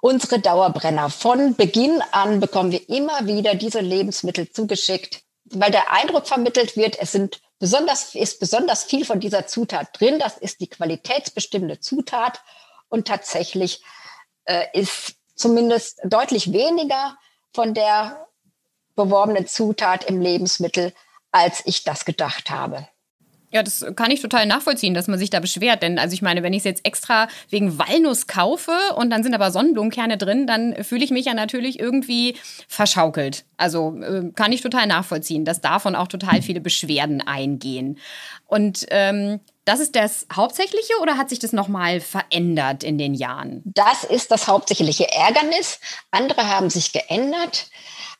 unsere 0.00 0.38
Dauerbrenner. 0.38 1.10
Von 1.10 1.54
Beginn 1.54 2.02
an 2.12 2.40
bekommen 2.40 2.70
wir 2.70 2.88
immer 2.88 3.26
wieder 3.26 3.54
diese 3.54 3.80
Lebensmittel 3.80 4.50
zugeschickt, 4.50 5.22
weil 5.44 5.70
der 5.70 5.90
Eindruck 5.90 6.26
vermittelt 6.26 6.76
wird, 6.76 6.98
es 6.98 7.12
sind 7.12 7.40
besonders, 7.58 8.14
ist 8.14 8.40
besonders 8.40 8.84
viel 8.84 9.04
von 9.04 9.20
dieser 9.20 9.46
Zutat 9.46 9.98
drin. 9.98 10.18
Das 10.18 10.38
ist 10.38 10.60
die 10.60 10.68
qualitätsbestimmende 10.68 11.80
Zutat. 11.80 12.40
Und 12.88 13.08
tatsächlich 13.08 13.82
äh, 14.44 14.66
ist 14.72 15.16
zumindest 15.34 16.00
deutlich 16.04 16.52
weniger 16.52 17.16
von 17.52 17.74
der 17.74 18.28
beworbenen 18.94 19.46
Zutat 19.46 20.04
im 20.04 20.20
Lebensmittel, 20.20 20.94
als 21.32 21.62
ich 21.64 21.82
das 21.82 22.04
gedacht 22.04 22.50
habe. 22.50 22.88
Ja, 23.54 23.62
das 23.62 23.86
kann 23.94 24.10
ich 24.10 24.20
total 24.20 24.46
nachvollziehen, 24.46 24.94
dass 24.94 25.06
man 25.06 25.16
sich 25.16 25.30
da 25.30 25.38
beschwert. 25.38 25.80
Denn 25.80 26.00
also 26.00 26.12
ich 26.12 26.22
meine, 26.22 26.42
wenn 26.42 26.52
ich 26.52 26.58
es 26.58 26.64
jetzt 26.64 26.84
extra 26.84 27.28
wegen 27.50 27.78
Walnuss 27.78 28.26
kaufe 28.26 28.72
und 28.96 29.10
dann 29.10 29.22
sind 29.22 29.32
aber 29.32 29.52
Sonnenblumenkerne 29.52 30.18
drin, 30.18 30.48
dann 30.48 30.74
fühle 30.82 31.04
ich 31.04 31.12
mich 31.12 31.26
ja 31.26 31.34
natürlich 31.34 31.78
irgendwie 31.78 32.34
verschaukelt. 32.66 33.44
Also 33.56 33.96
äh, 34.02 34.32
kann 34.34 34.50
ich 34.50 34.60
total 34.60 34.88
nachvollziehen, 34.88 35.44
dass 35.44 35.60
davon 35.60 35.94
auch 35.94 36.08
total 36.08 36.42
viele 36.42 36.60
Beschwerden 36.60 37.20
eingehen. 37.20 38.00
Und 38.48 38.86
ähm, 38.90 39.38
das 39.64 39.78
ist 39.78 39.94
das 39.94 40.26
Hauptsächliche 40.32 40.94
oder 41.00 41.16
hat 41.16 41.28
sich 41.28 41.38
das 41.38 41.52
nochmal 41.52 42.00
verändert 42.00 42.82
in 42.82 42.98
den 42.98 43.14
Jahren? 43.14 43.62
Das 43.64 44.02
ist 44.02 44.32
das 44.32 44.48
hauptsächliche 44.48 45.06
Ärgernis. 45.12 45.78
Andere 46.10 46.48
haben 46.48 46.70
sich 46.70 46.92
geändert. 46.92 47.68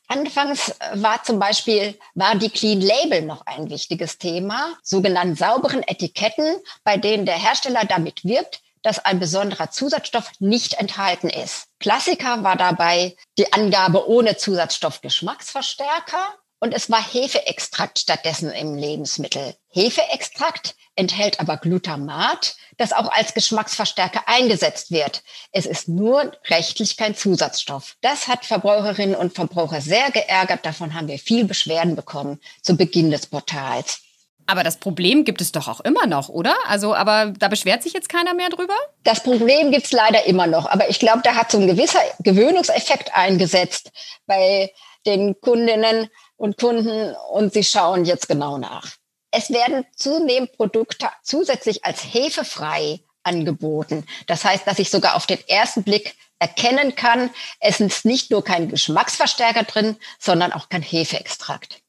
Anfangs 0.07 0.75
war 0.93 1.23
zum 1.23 1.39
Beispiel, 1.39 1.97
war 2.13 2.35
die 2.35 2.49
Clean 2.49 2.79
Label 2.79 3.23
noch 3.23 3.45
ein 3.45 3.69
wichtiges 3.69 4.17
Thema, 4.17 4.75
sogenannten 4.83 5.35
sauberen 5.35 5.83
Etiketten, 5.83 6.57
bei 6.83 6.97
denen 6.97 7.25
der 7.25 7.35
Hersteller 7.35 7.85
damit 7.85 8.23
wirbt, 8.23 8.61
dass 8.83 9.03
ein 9.03 9.19
besonderer 9.19 9.71
Zusatzstoff 9.71 10.31
nicht 10.39 10.75
enthalten 10.75 11.27
ist. 11.29 11.67
Klassiker 11.79 12.43
war 12.43 12.55
dabei 12.55 13.15
die 13.37 13.51
Angabe 13.51 14.07
ohne 14.07 14.37
Zusatzstoff 14.37 15.01
Geschmacksverstärker 15.01 16.35
und 16.65 16.73
es 16.73 16.89
war 16.89 16.99
Hefeextrakt 16.99 17.99
stattdessen 17.99 18.51
im 18.51 18.73
Lebensmittel. 18.73 19.55
Hefeextrakt 19.69 20.73
enthält 20.95 21.39
aber 21.39 21.57
Glutamat, 21.57 22.55
das 22.77 22.91
auch 22.91 23.11
als 23.11 23.35
Geschmacksverstärker 23.35 24.23
eingesetzt 24.25 24.89
wird. 24.89 25.21
Es 25.51 25.67
ist 25.67 25.87
nur 25.87 26.31
rechtlich 26.47 26.97
kein 26.97 27.15
Zusatzstoff. 27.15 27.97
Das 28.01 28.27
hat 28.27 28.45
Verbraucherinnen 28.45 29.15
und 29.15 29.35
Verbraucher 29.35 29.79
sehr 29.79 30.09
geärgert. 30.09 30.65
Davon 30.65 30.95
haben 30.95 31.07
wir 31.07 31.19
viel 31.19 31.45
Beschwerden 31.45 31.95
bekommen 31.95 32.39
zu 32.63 32.75
Beginn 32.75 33.11
des 33.11 33.27
Portals. 33.27 33.99
Aber 34.47 34.63
das 34.63 34.77
Problem 34.77 35.23
gibt 35.23 35.41
es 35.41 35.51
doch 35.51 35.67
auch 35.67 35.81
immer 35.81 36.07
noch, 36.07 36.29
oder? 36.29 36.55
Also, 36.67 36.95
aber 36.95 37.33
da 37.37 37.47
beschwert 37.47 37.83
sich 37.83 37.93
jetzt 37.93 38.09
keiner 38.09 38.33
mehr 38.33 38.49
drüber? 38.49 38.75
Das 39.03 39.21
Problem 39.21 39.71
gibt 39.71 39.85
es 39.85 39.91
leider 39.91 40.25
immer 40.25 40.47
noch. 40.47 40.65
Aber 40.65 40.89
ich 40.89 40.97
glaube, 40.97 41.21
da 41.23 41.35
hat 41.35 41.51
so 41.51 41.59
ein 41.59 41.67
gewisser 41.67 41.99
Gewöhnungseffekt 42.19 43.13
eingesetzt 43.13 43.91
bei 44.25 44.71
den 45.05 45.39
Kundinnen 45.39 46.09
und 46.37 46.57
Kunden 46.57 47.15
und 47.31 47.53
sie 47.53 47.63
schauen 47.63 48.05
jetzt 48.05 48.27
genau 48.27 48.57
nach. 48.57 48.91
Es 49.31 49.49
werden 49.49 49.85
zunehmend 49.95 50.53
Produkte 50.53 51.09
zusätzlich 51.23 51.83
als 51.83 52.01
hefefrei 52.01 53.01
angeboten. 53.23 54.05
Das 54.27 54.45
heißt, 54.45 54.65
dass 54.67 54.79
ich 54.79 54.89
sogar 54.89 55.15
auf 55.15 55.25
den 55.25 55.39
ersten 55.47 55.83
Blick 55.83 56.15
erkennen 56.39 56.95
kann, 56.95 57.29
es 57.59 57.79
ist 57.79 58.05
nicht 58.05 58.31
nur 58.31 58.43
kein 58.43 58.69
Geschmacksverstärker 58.69 59.63
drin, 59.63 59.97
sondern 60.19 60.53
auch 60.53 60.69
kein 60.69 60.81
Hefeextrakt. 60.81 61.81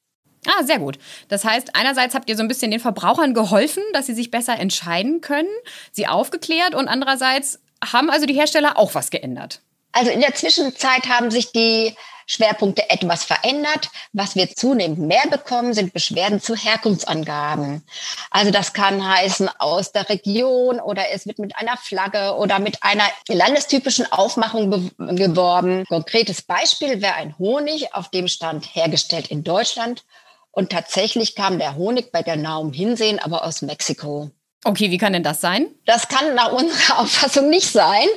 Ah, 0.47 0.62
sehr 0.62 0.79
gut. 0.79 0.99
Das 1.29 1.45
heißt, 1.45 1.75
einerseits 1.75 2.15
habt 2.15 2.29
ihr 2.29 2.37
so 2.37 2.43
ein 2.43 2.49
bisschen 2.49 2.71
den 2.71 2.81
Verbrauchern 2.81 3.35
geholfen, 3.35 3.83
dass 3.93 4.07
sie 4.07 4.15
sich 4.15 4.31
besser 4.31 4.59
entscheiden 4.59 5.21
können, 5.21 5.49
sie 5.93 6.07
aufgeklärt 6.07 6.75
und 6.75 6.88
andererseits 6.88 7.61
haben 7.85 8.11
also 8.11 8.26
die 8.26 8.35
Hersteller 8.35 8.79
auch 8.79 8.95
was 8.95 9.11
geändert. 9.11 9.61
Also 9.97 10.11
in 10.11 10.21
der 10.21 10.35
Zwischenzeit 10.35 11.09
haben 11.09 11.31
sich 11.31 11.53
die 11.53 11.95
Schwerpunkte 12.26 12.91
etwas 12.91 13.25
verändert. 13.25 13.88
Was 14.12 14.37
wir 14.37 14.55
zunehmend 14.55 14.99
mehr 14.99 15.26
bekommen, 15.31 15.73
sind 15.73 15.95
Beschwerden 15.95 16.38
zu 16.38 16.55
Herkunftsangaben. 16.55 17.83
Also 18.31 18.50
das 18.50 18.75
kann 18.75 19.09
heißen 19.09 19.49
aus 19.59 19.93
der 19.93 20.07
Region 20.11 20.81
oder 20.81 21.05
es 21.12 21.26
wird 21.26 21.38
mit 21.38 21.57
einer 21.57 21.79
Flagge 21.79 22.35
oder 22.35 22.59
mit 22.59 22.83
einer 22.83 23.09
landestypischen 23.29 24.12
Aufmachung 24.12 24.93
geworben. 24.99 25.87
Konkretes 25.87 26.43
Beispiel 26.43 27.00
wäre 27.00 27.15
ein 27.15 27.38
Honig, 27.38 27.95
auf 27.95 28.11
dem 28.11 28.29
stand 28.29 28.67
hergestellt 28.75 29.29
in 29.29 29.45
Deutschland. 29.45 30.05
Und 30.50 30.73
tatsächlich 30.73 31.37
kam 31.37 31.59
der 31.59 31.75
Honig 31.75 32.12
bei 32.12 32.23
der 32.23 32.37
Naum 32.37 32.75
Hinsehen 32.75 33.19
aber 33.19 33.45
aus 33.45 33.62
Mexiko. 33.62 34.31
Okay, 34.66 34.90
wie 34.90 34.99
kann 34.99 35.12
denn 35.12 35.23
das 35.23 35.40
sein? 35.40 35.68
Das 35.85 36.08
kann 36.08 36.35
nach 36.35 36.50
unserer 36.50 36.99
Auffassung 36.99 37.49
nicht 37.49 37.70
sein. 37.70 38.08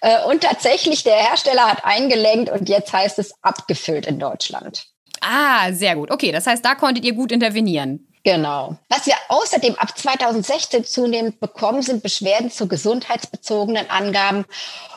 Äh, 0.00 0.22
und 0.26 0.44
tatsächlich, 0.44 1.02
der 1.02 1.16
Hersteller 1.16 1.66
hat 1.66 1.84
eingelenkt 1.84 2.50
und 2.50 2.68
jetzt 2.68 2.92
heißt 2.92 3.18
es 3.18 3.34
abgefüllt 3.42 4.06
in 4.06 4.20
Deutschland. 4.20 4.86
Ah, 5.20 5.72
sehr 5.72 5.96
gut. 5.96 6.12
Okay, 6.12 6.30
das 6.30 6.46
heißt, 6.46 6.64
da 6.64 6.76
konntet 6.76 7.04
ihr 7.04 7.14
gut 7.14 7.32
intervenieren. 7.32 8.06
Genau. 8.22 8.76
Was 8.88 9.06
wir 9.06 9.14
außerdem 9.26 9.74
ab 9.74 9.98
2016 9.98 10.84
zunehmend 10.84 11.40
bekommen, 11.40 11.82
sind 11.82 12.04
Beschwerden 12.04 12.52
zu 12.52 12.68
gesundheitsbezogenen 12.68 13.90
Angaben 13.90 14.44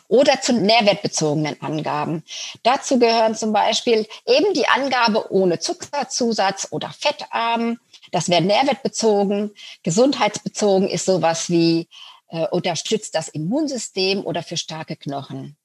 oder 0.07 0.39
zu 0.39 0.53
nährwertbezogenen 0.53 1.59
Angaben. 1.61 2.23
Dazu 2.61 2.99
gehören 2.99 3.33
zum 3.33 3.53
Beispiel 3.53 4.05
eben 4.27 4.53
die 4.53 4.67
Angabe 4.67 5.31
ohne 5.31 5.57
Zuckerzusatz 5.57 6.67
oder 6.69 6.91
fettarm, 6.91 7.79
das 8.11 8.29
wäre 8.29 8.41
nährwertbezogen. 8.41 9.51
Gesundheitsbezogen 9.83 10.87
ist 10.89 11.05
sowas 11.05 11.49
wie 11.49 11.87
äh, 12.27 12.47
unterstützt 12.47 13.15
das 13.15 13.29
Immunsystem 13.29 14.25
oder 14.25 14.43
für 14.43 14.57
starke 14.57 14.95
Knochen. 14.95 15.57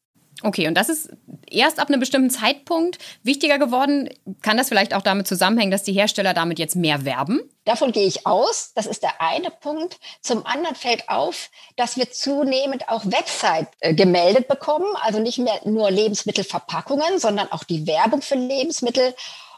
Okay, 0.42 0.68
und 0.68 0.74
das 0.74 0.90
ist 0.90 1.08
erst 1.50 1.78
ab 1.78 1.88
einem 1.88 1.98
bestimmten 1.98 2.28
Zeitpunkt 2.28 2.98
wichtiger 3.22 3.58
geworden. 3.58 4.10
Kann 4.42 4.58
das 4.58 4.68
vielleicht 4.68 4.92
auch 4.92 5.00
damit 5.00 5.26
zusammenhängen, 5.26 5.70
dass 5.70 5.82
die 5.82 5.94
Hersteller 5.94 6.34
damit 6.34 6.58
jetzt 6.58 6.76
mehr 6.76 7.06
werben? 7.06 7.40
Davon 7.64 7.90
gehe 7.90 8.06
ich 8.06 8.26
aus. 8.26 8.72
Das 8.74 8.84
ist 8.84 9.02
der 9.02 9.22
eine 9.22 9.50
Punkt. 9.50 9.98
Zum 10.20 10.44
anderen 10.44 10.76
fällt 10.76 11.08
auf, 11.08 11.50
dass 11.76 11.96
wir 11.96 12.10
zunehmend 12.10 12.90
auch 12.90 13.06
Website 13.06 13.68
äh, 13.80 13.94
gemeldet 13.94 14.46
bekommen. 14.46 14.86
Also 15.00 15.20
nicht 15.20 15.38
mehr 15.38 15.58
nur 15.64 15.90
Lebensmittelverpackungen, 15.90 17.18
sondern 17.18 17.50
auch 17.50 17.64
die 17.64 17.86
Werbung 17.86 18.20
für 18.20 18.34
Lebensmittel. 18.34 19.14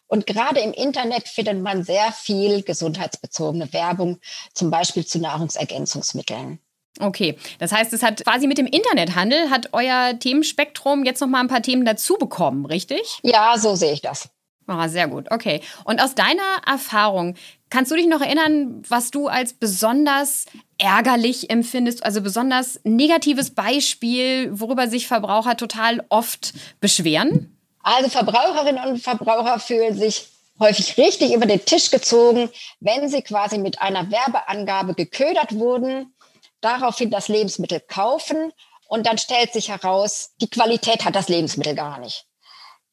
Und 0.09 0.27
gerade 0.27 0.61
im 0.61 0.73
Internet 0.73 1.29
findet 1.29 1.61
man 1.61 1.85
sehr 1.85 2.13
viel 2.13 2.63
gesundheitsbezogene 2.63 3.73
Werbung, 3.73 4.19
zum 4.55 4.71
Beispiel 4.71 5.07
zu 5.07 5.21
Nahrungsergänzungsmitteln. 5.21 6.59
Okay, 7.01 7.39
das 7.59 7.71
heißt, 7.71 7.93
es 7.93 8.03
hat 8.03 8.25
quasi 8.25 8.47
mit 8.47 8.59
dem 8.59 8.67
Internethandel 8.67 9.51
hat 9.51 9.69
euer 9.73 10.19
Themenspektrum 10.19 11.05
jetzt 11.05 11.21
noch 11.21 11.29
mal 11.29 11.41
ein 11.41 11.49
paar 11.49 11.63
Themen 11.63 11.85
dazu 11.85 12.15
bekommen, 12.15 12.67
richtig? 12.67 13.21
Ja, 13.23 13.57
so 13.57 13.77
sehe 13.77 13.93
ich 13.93 14.01
das. 14.01 14.31
Ah, 14.67 14.89
sehr 14.89 15.09
gut. 15.09 15.31
Okay. 15.31 15.63
Und 15.85 16.01
aus 16.03 16.15
deiner 16.15 16.61
Erfahrung, 16.67 17.37
kannst 17.71 17.91
du 17.91 17.97
dich 17.97 18.07
noch 18.07 18.21
erinnern, 18.21 18.83
was 18.89 19.11
du 19.11 19.29
als 19.29 19.55
besonders 19.55 20.45
ärgerlich 20.77 21.49
empfindest, 21.51 22.05
also 22.05 22.21
besonders 22.21 22.81
negatives 22.85 23.51
Beispiel, 23.51 24.51
worüber 24.53 24.89
sich 24.89 25.07
Verbraucher 25.07 25.57
total 25.57 26.05
oft 26.11 26.53
beschweren? 26.81 27.58
Also 27.83 28.09
Verbraucherinnen 28.09 28.85
und 28.89 28.99
Verbraucher 28.99 29.59
fühlen 29.59 29.97
sich 29.97 30.29
häufig 30.59 30.97
richtig 30.97 31.33
über 31.33 31.47
den 31.47 31.65
Tisch 31.65 31.91
gezogen, 31.91 32.51
wenn 32.81 33.09
sie 33.09 33.23
quasi 33.23 33.59
mit 33.59 33.81
einer 33.81 34.11
Werbeangabe 34.11 34.95
geködert 34.95 35.55
wurden, 35.55 36.15
daraufhin 36.61 37.11
das 37.11 37.29
Lebensmittel 37.29 37.81
kaufen 37.81 38.53
und 38.89 39.07
dann 39.07 39.19
stellt 39.19 39.53
sich 39.53 39.69
heraus, 39.69 40.33
die 40.41 40.51
Qualität 40.51 41.05
hat 41.05 41.15
das 41.15 41.29
Lebensmittel 41.29 41.75
gar 41.75 41.99
nicht. 41.99 42.27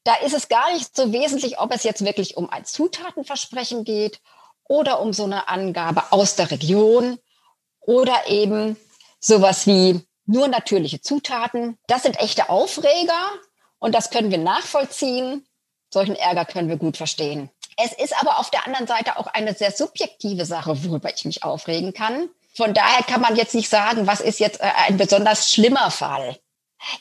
Da 0.04 0.15
ist 0.15 0.36
es 0.36 0.50
gar 0.50 0.72
nicht 0.74 0.96
so 0.96 1.12
wesentlich, 1.12 1.58
ob 1.60 1.74
es 1.74 1.84
jetzt 1.84 2.06
wirklich 2.06 2.38
um 2.38 2.50
ein 2.50 2.63
Zutatenversprechen 2.63 3.84
geht 3.86 4.22
oder 4.68 5.00
um 5.01 5.13
so 5.13 5.24
eine 5.24 5.48
Angabe 5.48 6.04
aus 6.12 6.36
der 6.36 6.51
Region 6.51 7.18
oder 7.80 8.27
eben 8.27 8.77
sowas 9.20 9.65
wie 9.65 10.01
nur 10.27 10.48
natürliche 10.48 11.01
Zutaten. 11.01 11.80
Das 11.88 12.04
sind 12.04 12.20
echte 12.20 12.50
Aufreger 12.50 13.32
und 13.79 13.94
das 13.94 14.10
können 14.10 14.32
wir 14.32 14.38
nachvollziehen. 14.38 15.46
Solchen 15.94 16.15
Ärger 16.15 16.46
können 16.46 16.70
wir 16.70 16.77
gut 16.77 16.98
verstehen. 16.98 17.50
Es 17.77 17.91
ist 17.91 18.20
aber 18.20 18.39
auf 18.39 18.50
der 18.50 18.65
anderen 18.65 18.88
Seite 18.88 19.17
auch 19.17 19.27
eine 19.27 19.53
sehr 19.53 19.72
subjektive 19.72 20.46
Sache, 20.46 20.84
worüber 20.86 21.13
ich 21.13 21.25
mich 21.25 21.44
aufregen 21.44 21.94
kann. 21.94 22.29
Von 22.55 22.74
daher 22.74 23.03
kann 23.03 23.22
man 23.22 23.36
jetzt 23.36 23.53
nicht 23.53 23.70
sagen, 23.70 24.08
was 24.08 24.22
ist 24.22 24.39
jetzt 24.39 24.62
äh, 24.62 24.72
ein 24.88 24.98
besonders 24.98 25.51
schlimmer 25.51 25.91
Fall. 25.91 26.39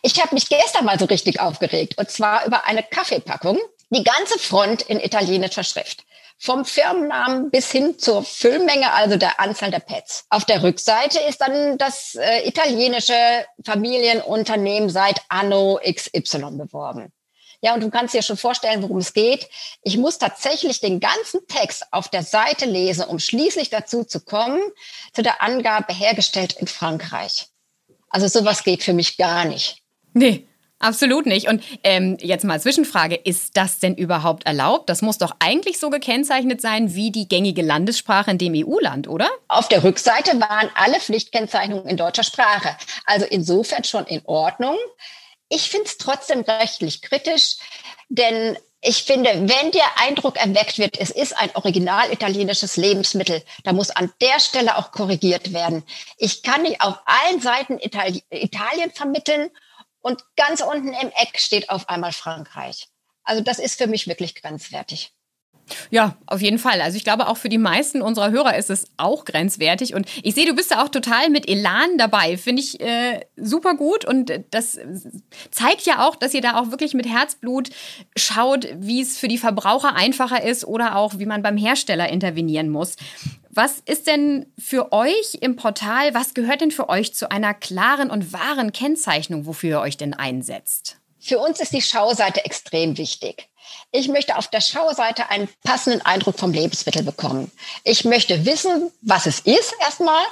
Ich 0.03 0.21
habe 0.21 0.35
mich 0.35 0.49
gestern 0.49 0.85
mal 0.85 0.99
so 0.99 1.05
richtig 1.05 1.41
aufgeregt 1.41 1.99
und 1.99 2.11
zwar 2.11 2.45
über 2.47 2.65
eine 2.65 2.83
Kaffeepackung, 2.83 3.59
die 3.95 4.05
ganze 4.05 4.39
Front 4.39 4.83
in 4.83 5.01
italienischer 5.01 5.65
Schrift. 5.65 6.05
Vom 6.37 6.65
Firmennamen 6.65 7.51
bis 7.51 7.71
hin 7.71 7.99
zur 7.99 8.25
Füllmenge, 8.25 8.93
also 8.93 9.17
der 9.17 9.41
Anzahl 9.41 9.71
der 9.71 9.79
Pads. 9.79 10.27
Auf 10.31 10.45
der 10.45 10.63
Rückseite 10.63 11.21
ist 11.21 11.41
dann 11.41 11.79
das 11.79 12.17
äh, 12.17 12.47
italienische 12.47 13.15
Familienunternehmen 13.65 14.91
seit 14.91 15.23
Anno 15.29 15.81
XY 15.83 16.57
beworben. 16.59 17.13
Ja, 17.61 17.73
und 17.73 17.83
du 17.83 17.89
kannst 17.89 18.13
dir 18.13 18.21
schon 18.21 18.37
vorstellen, 18.37 18.83
worum 18.83 18.99
es 18.99 19.15
geht. 19.15 19.49
Ich 19.83 19.97
muss 19.97 20.19
tatsächlich 20.19 20.81
den 20.81 21.01
ganzen 21.01 21.47
Text 21.47 21.87
auf 21.93 22.09
der 22.09 22.23
Seite 22.23 22.67
lesen, 22.67 23.05
um 23.05 23.19
schließlich 23.19 23.71
dazu 23.71 24.05
zu 24.05 24.21
kommen, 24.21 24.61
zu 25.15 25.23
der 25.23 25.41
Angabe 25.41 25.95
hergestellt 25.95 26.53
in 26.61 26.67
Frankreich. 26.67 27.47
Also 28.11 28.29
sowas 28.29 28.65
geht 28.65 28.83
für 28.83 28.93
mich 28.93 29.17
gar 29.17 29.47
nicht. 29.47 29.79
Nee, 30.13 30.47
Absolut 30.85 31.25
nicht. 31.25 31.49
Und 31.49 31.65
ähm, 31.83 32.19
jetzt 32.21 32.45
mal 32.45 32.61
Zwischenfrage, 32.61 33.15
ist 33.15 33.57
das 33.57 33.79
denn 33.79 33.95
überhaupt 33.95 34.45
erlaubt? 34.45 34.91
Das 34.91 35.01
muss 35.01 35.17
doch 35.17 35.35
eigentlich 35.39 35.79
so 35.79 35.89
gekennzeichnet 35.89 36.61
sein 36.61 36.95
wie 36.95 37.11
die 37.11 37.27
gängige 37.27 37.63
Landessprache 37.63 38.31
in 38.33 38.37
dem 38.37 38.53
EU-Land, 38.55 39.09
oder? 39.09 39.31
Auf 39.49 39.69
der 39.69 39.83
Rückseite 39.83 40.39
waren 40.41 40.69
alle 40.75 41.01
Pflichtkennzeichnungen 41.01 41.87
in 41.87 41.97
deutscher 41.97 42.23
Sprache. 42.23 42.77
Also 43.07 43.25
insofern 43.25 43.83
schon 43.85 44.05
in 44.05 44.21
Ordnung. 44.27 44.77
Ich 45.49 45.71
finde 45.71 45.87
es 45.87 45.97
trotzdem 45.97 46.43
rechtlich 46.43 47.01
kritisch, 47.01 47.57
denn 48.11 48.59
ich 48.83 49.05
finde, 49.05 49.31
wenn 49.31 49.71
der 49.71 49.87
Eindruck 50.03 50.37
erweckt 50.37 50.79
wird, 50.79 51.01
es 51.01 51.09
ist 51.09 51.35
ein 51.35 51.49
original 51.55 52.13
italienisches 52.13 52.77
Lebensmittel, 52.77 53.43
da 53.63 53.73
muss 53.73 53.89
an 53.89 54.13
der 54.21 54.39
Stelle 54.39 54.77
auch 54.77 54.93
korrigiert 54.93 55.55
werden. 55.55 55.83
Ich 56.19 56.43
kann 56.43 56.61
nicht 56.61 56.83
auf 56.83 56.99
allen 57.07 57.41
Seiten 57.41 57.79
Itali 57.79 58.23
Italien 58.29 58.91
vermitteln 58.91 59.49
und 60.05 60.23
ganz 60.37 60.61
unten 60.61 60.89
im 60.89 61.11
Eck 61.17 61.41
steht 61.41 61.71
auf 61.71 61.89
einmal 61.89 62.13
Frankreich. 62.13 62.89
Also 63.25 63.43
das 63.43 63.59
ist 63.59 63.79
für 63.79 63.87
mich 63.87 64.07
wirklich 64.07 64.35
grenzwertig. 64.35 65.13
Ja, 65.91 66.19
auf 66.27 66.43
jeden 66.43 66.59
Fall. 66.59 66.83
Also 66.83 66.99
ich 66.99 67.05
glaube, 67.05 67.27
auch 67.27 67.39
für 67.39 67.49
die 67.49 67.57
meisten 67.57 68.03
unserer 68.03 68.31
Hörer 68.31 68.55
ist 68.59 68.69
es 68.69 68.91
auch 68.99 69.25
grenzwertig. 69.25 69.95
Und 69.95 70.07
ich 70.23 70.35
sehe, 70.35 70.45
du 70.45 70.55
bist 70.55 70.71
da 70.71 70.83
auch 70.83 70.91
total 70.91 71.31
mit 71.31 71.49
Elan 71.49 71.97
dabei. 71.97 72.37
Finde 72.37 72.61
ich 72.61 72.79
äh, 72.81 73.21
super 73.37 73.75
gut. 73.75 74.05
Und 74.05 74.31
das 74.51 74.79
zeigt 75.51 75.87
ja 75.87 76.07
auch, 76.07 76.17
dass 76.17 76.35
ihr 76.35 76.43
da 76.43 76.61
auch 76.61 76.71
wirklich 76.71 76.93
mit 76.93 77.09
Herzblut 77.09 77.71
schaut, 78.15 78.69
wie 78.77 79.01
es 79.01 79.17
für 79.17 79.29
die 79.29 79.39
Verbraucher 79.39 79.97
einfacher 79.97 80.43
ist 80.43 80.67
oder 80.67 80.97
auch, 80.97 81.19
wie 81.19 81.27
man 81.27 81.43
beim 81.43 81.57
Hersteller 81.57 82.11
intervenieren 82.11 82.69
muss. 82.69 82.97
Was 83.57 83.75
ist 83.85 84.09
denn 84.09 84.53
für 84.59 84.91
euch 84.91 85.39
im 85.41 85.55
Portal, 85.55 86.13
was 86.13 86.35
gehört 86.35 86.61
denn 86.61 86.73
für 86.73 86.89
euch 86.89 87.15
zu 87.15 87.31
einer 87.31 87.55
klaren 87.55 88.11
und 88.11 88.33
wahren 88.33 88.73
Kennzeichnung, 88.73 89.47
wofür 89.47 89.71
ihr 89.71 89.81
euch 89.81 89.97
denn 89.97 90.13
einsetzt? 90.13 90.97
Für 91.21 91.39
uns 91.39 91.61
ist 91.61 91.73
die 91.73 91.81
Schauseite 91.81 92.45
extrem 92.45 92.99
wichtig. 92.99 93.49
Ich 93.93 94.09
möchte 94.09 94.39
auf 94.39 94.49
der 94.49 94.61
Schauseite 94.61 95.31
einen 95.31 95.49
passenden 95.63 96.05
Eindruck 96.05 96.37
vom 96.37 96.53
Lebensmittel 96.53 97.05
bekommen. 97.05 97.53
Ich 97.85 98.05
möchte 98.05 98.45
wissen, 98.45 98.91
was 99.03 99.27
es 99.27 99.39
ist 99.39 99.73
erstmal 99.81 100.25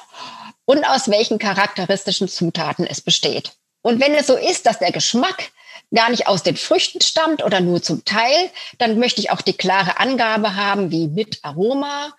und 0.65 0.85
aus 0.85 1.09
welchen 1.09 1.39
charakteristischen 1.39 2.27
Zutaten 2.27 2.89
es 2.89 3.01
besteht. 3.01 3.53
Und 3.83 4.01
wenn 4.01 4.17
es 4.17 4.27
so 4.27 4.35
ist, 4.35 4.67
dass 4.67 4.81
der 4.81 4.91
Geschmack 4.91 5.53
gar 5.95 6.11
nicht 6.11 6.27
aus 6.27 6.43
den 6.43 6.57
Früchten 6.57 7.01
stammt 7.01 7.45
oder 7.45 7.61
nur 7.61 7.83
zum 7.83 8.05
Teil, 8.05 8.51
dann 8.79 8.99
möchte 8.99 9.21
ich 9.21 9.31
auch 9.31 9.43
die 9.43 9.57
klare 9.57 10.01
Angabe 10.01 10.57
haben, 10.57 10.91
wie 10.91 11.07
mit 11.07 11.39
Aroma 11.43 12.13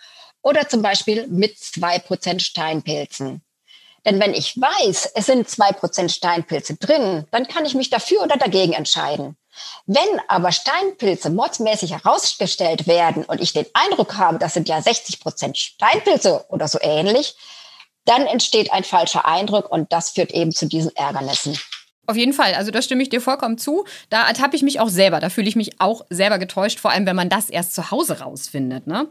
oder 0.43 0.69
zum 0.69 0.83
Beispiel 0.83 1.25
mit 1.27 1.57
zwei 1.57 1.97
Prozent 1.97 2.43
Steinpilzen. 2.43 3.41
Denn 4.05 4.19
wenn 4.19 4.33
ich 4.33 4.59
weiß, 4.59 5.12
es 5.15 5.25
sind 5.25 5.50
zwei 5.50 5.71
Prozent 5.71 6.12
Steinpilze 6.12 6.75
drin, 6.75 7.25
dann 7.31 7.47
kann 7.47 7.65
ich 7.65 7.73
mich 7.73 7.89
dafür 7.89 8.21
oder 8.21 8.38
dagegen 8.38 8.73
entscheiden. 8.73 9.38
Wenn 9.85 10.19
aber 10.27 10.51
Steinpilze 10.51 11.29
modsmäßig 11.29 11.91
herausgestellt 11.91 12.88
werden 12.88 13.23
und 13.23 13.39
ich 13.39 13.53
den 13.53 13.65
Eindruck 13.73 14.17
habe, 14.17 14.39
das 14.39 14.53
sind 14.53 14.67
ja 14.67 14.81
60 14.81 15.19
Prozent 15.19 15.57
Steinpilze 15.57 16.45
oder 16.50 16.67
so 16.67 16.79
ähnlich, 16.81 17.35
dann 18.05 18.25
entsteht 18.25 18.73
ein 18.73 18.83
falscher 18.83 19.25
Eindruck 19.25 19.71
und 19.71 19.93
das 19.93 20.09
führt 20.09 20.31
eben 20.31 20.51
zu 20.51 20.65
diesen 20.65 20.93
Ärgernissen. 20.95 21.57
Auf 22.05 22.17
jeden 22.17 22.33
Fall, 22.33 22.53
also 22.55 22.69
da 22.69 22.81
stimme 22.81 23.01
ich 23.01 23.07
dir 23.07 23.21
vollkommen 23.21 23.57
zu. 23.57 23.85
Da 24.09 24.27
ertappe 24.27 24.57
ich 24.57 24.62
mich 24.62 24.81
auch 24.81 24.89
selber, 24.89 25.21
da 25.21 25.29
fühle 25.29 25.47
ich 25.47 25.55
mich 25.55 25.79
auch 25.79 26.03
selber 26.09 26.38
getäuscht, 26.38 26.79
vor 26.81 26.91
allem 26.91 27.05
wenn 27.05 27.15
man 27.15 27.29
das 27.29 27.50
erst 27.50 27.73
zu 27.73 27.91
Hause 27.91 28.19
rausfindet. 28.19 28.88
Ne? 28.88 29.07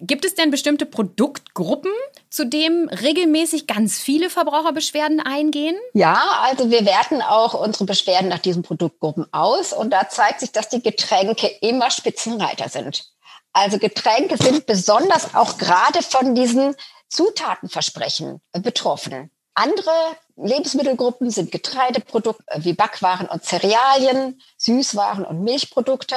Gibt 0.00 0.24
es 0.24 0.34
denn 0.34 0.50
bestimmte 0.50 0.86
Produktgruppen, 0.86 1.92
zu 2.30 2.44
denen 2.44 2.88
regelmäßig 2.88 3.66
ganz 3.66 3.98
viele 3.98 4.30
Verbraucherbeschwerden 4.30 5.20
eingehen? 5.20 5.76
Ja, 5.94 6.20
also 6.42 6.70
wir 6.70 6.84
werten 6.84 7.22
auch 7.22 7.54
unsere 7.54 7.84
Beschwerden 7.84 8.28
nach 8.28 8.38
diesen 8.38 8.62
Produktgruppen 8.62 9.26
aus 9.32 9.72
und 9.72 9.90
da 9.90 10.08
zeigt 10.08 10.40
sich, 10.40 10.52
dass 10.52 10.68
die 10.68 10.82
Getränke 10.82 11.46
immer 11.60 11.90
Spitzenreiter 11.90 12.68
sind. 12.68 13.04
Also 13.52 13.78
Getränke 13.78 14.36
sind 14.36 14.66
besonders 14.66 15.34
auch 15.34 15.56
gerade 15.56 16.02
von 16.02 16.34
diesen 16.34 16.76
Zutatenversprechen 17.08 18.40
betroffen. 18.52 19.30
Andere 19.54 19.90
Lebensmittelgruppen 20.36 21.30
sind 21.30 21.50
Getreideprodukte 21.50 22.44
wie 22.58 22.74
Backwaren 22.74 23.26
und 23.26 23.42
Cerealien, 23.42 24.42
Süßwaren 24.58 25.24
und 25.24 25.42
Milchprodukte. 25.42 26.16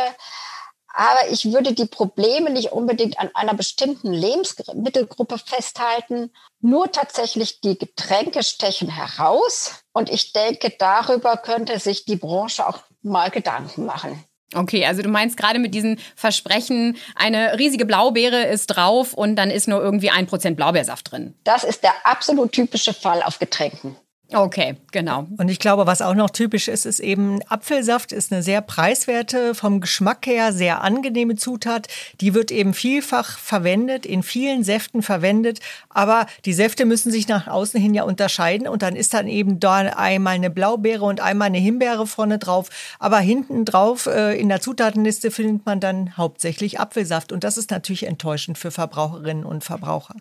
Aber 0.99 1.31
ich 1.31 1.45
würde 1.45 1.71
die 1.71 1.85
Probleme 1.85 2.49
nicht 2.49 2.73
unbedingt 2.73 3.19
an 3.19 3.29
einer 3.33 3.53
bestimmten 3.53 4.11
Lebensmittelgruppe 4.11 5.37
festhalten. 5.37 6.29
Nur 6.59 6.91
tatsächlich 6.91 7.61
die 7.61 7.77
Getränke 7.77 8.43
stechen 8.43 8.89
heraus. 8.89 9.75
Und 9.93 10.09
ich 10.09 10.33
denke, 10.33 10.73
darüber 10.77 11.37
könnte 11.37 11.79
sich 11.79 12.03
die 12.03 12.17
Branche 12.17 12.67
auch 12.67 12.79
mal 13.01 13.29
Gedanken 13.29 13.85
machen. 13.85 14.21
Okay, 14.53 14.85
also 14.85 15.01
du 15.01 15.07
meinst 15.07 15.37
gerade 15.37 15.59
mit 15.59 15.73
diesen 15.73 16.01
Versprechen, 16.17 16.97
eine 17.15 17.57
riesige 17.57 17.85
Blaubeere 17.85 18.47
ist 18.47 18.67
drauf 18.67 19.13
und 19.13 19.37
dann 19.37 19.51
ist 19.51 19.69
nur 19.69 19.81
irgendwie 19.81 20.09
ein 20.09 20.27
Prozent 20.27 20.57
Blaubeersaft 20.57 21.13
drin. 21.13 21.33
Das 21.45 21.63
ist 21.63 21.83
der 21.83 21.93
absolut 22.03 22.51
typische 22.51 22.93
Fall 22.93 23.23
auf 23.23 23.39
Getränken. 23.39 23.95
Okay, 24.31 24.75
genau. 24.91 25.25
Und 25.37 25.49
ich 25.49 25.57
glaube, 25.57 25.87
was 25.87 26.03
auch 26.03 26.13
noch 26.13 26.29
typisch 26.29 26.67
ist, 26.67 26.85
ist 26.85 26.99
eben 26.99 27.39
Apfelsaft 27.47 28.11
ist 28.11 28.31
eine 28.31 28.43
sehr 28.43 28.61
preiswerte, 28.61 29.55
vom 29.55 29.81
Geschmack 29.81 30.27
her 30.27 30.53
sehr 30.53 30.83
angenehme 30.83 31.35
Zutat. 31.35 31.87
Die 32.21 32.35
wird 32.35 32.51
eben 32.51 32.75
vielfach 32.75 33.39
verwendet, 33.39 34.05
in 34.05 34.21
vielen 34.21 34.63
Säften 34.63 35.01
verwendet. 35.01 35.61
Aber 35.89 36.27
die 36.45 36.53
Säfte 36.53 36.85
müssen 36.85 37.11
sich 37.11 37.27
nach 37.27 37.47
außen 37.47 37.81
hin 37.81 37.95
ja 37.95 38.03
unterscheiden. 38.03 38.67
Und 38.67 38.83
dann 38.83 38.95
ist 38.95 39.15
dann 39.15 39.27
eben 39.27 39.59
da 39.59 39.77
einmal 39.77 40.35
eine 40.35 40.51
Blaubeere 40.51 41.05
und 41.05 41.21
einmal 41.21 41.47
eine 41.47 41.57
Himbeere 41.57 42.05
vorne 42.05 42.37
drauf. 42.37 42.69
Aber 42.99 43.17
hinten 43.17 43.65
drauf 43.65 44.05
äh, 44.05 44.39
in 44.39 44.47
der 44.49 44.61
Zutatenliste 44.61 45.31
findet 45.31 45.65
man 45.65 45.79
dann 45.79 46.17
hauptsächlich 46.17 46.79
Apfelsaft. 46.79 47.31
Und 47.31 47.43
das 47.43 47.57
ist 47.57 47.71
natürlich 47.71 48.05
enttäuschend 48.05 48.59
für 48.59 48.69
Verbraucherinnen 48.69 49.43
und 49.43 49.63
Verbraucher. 49.63 50.13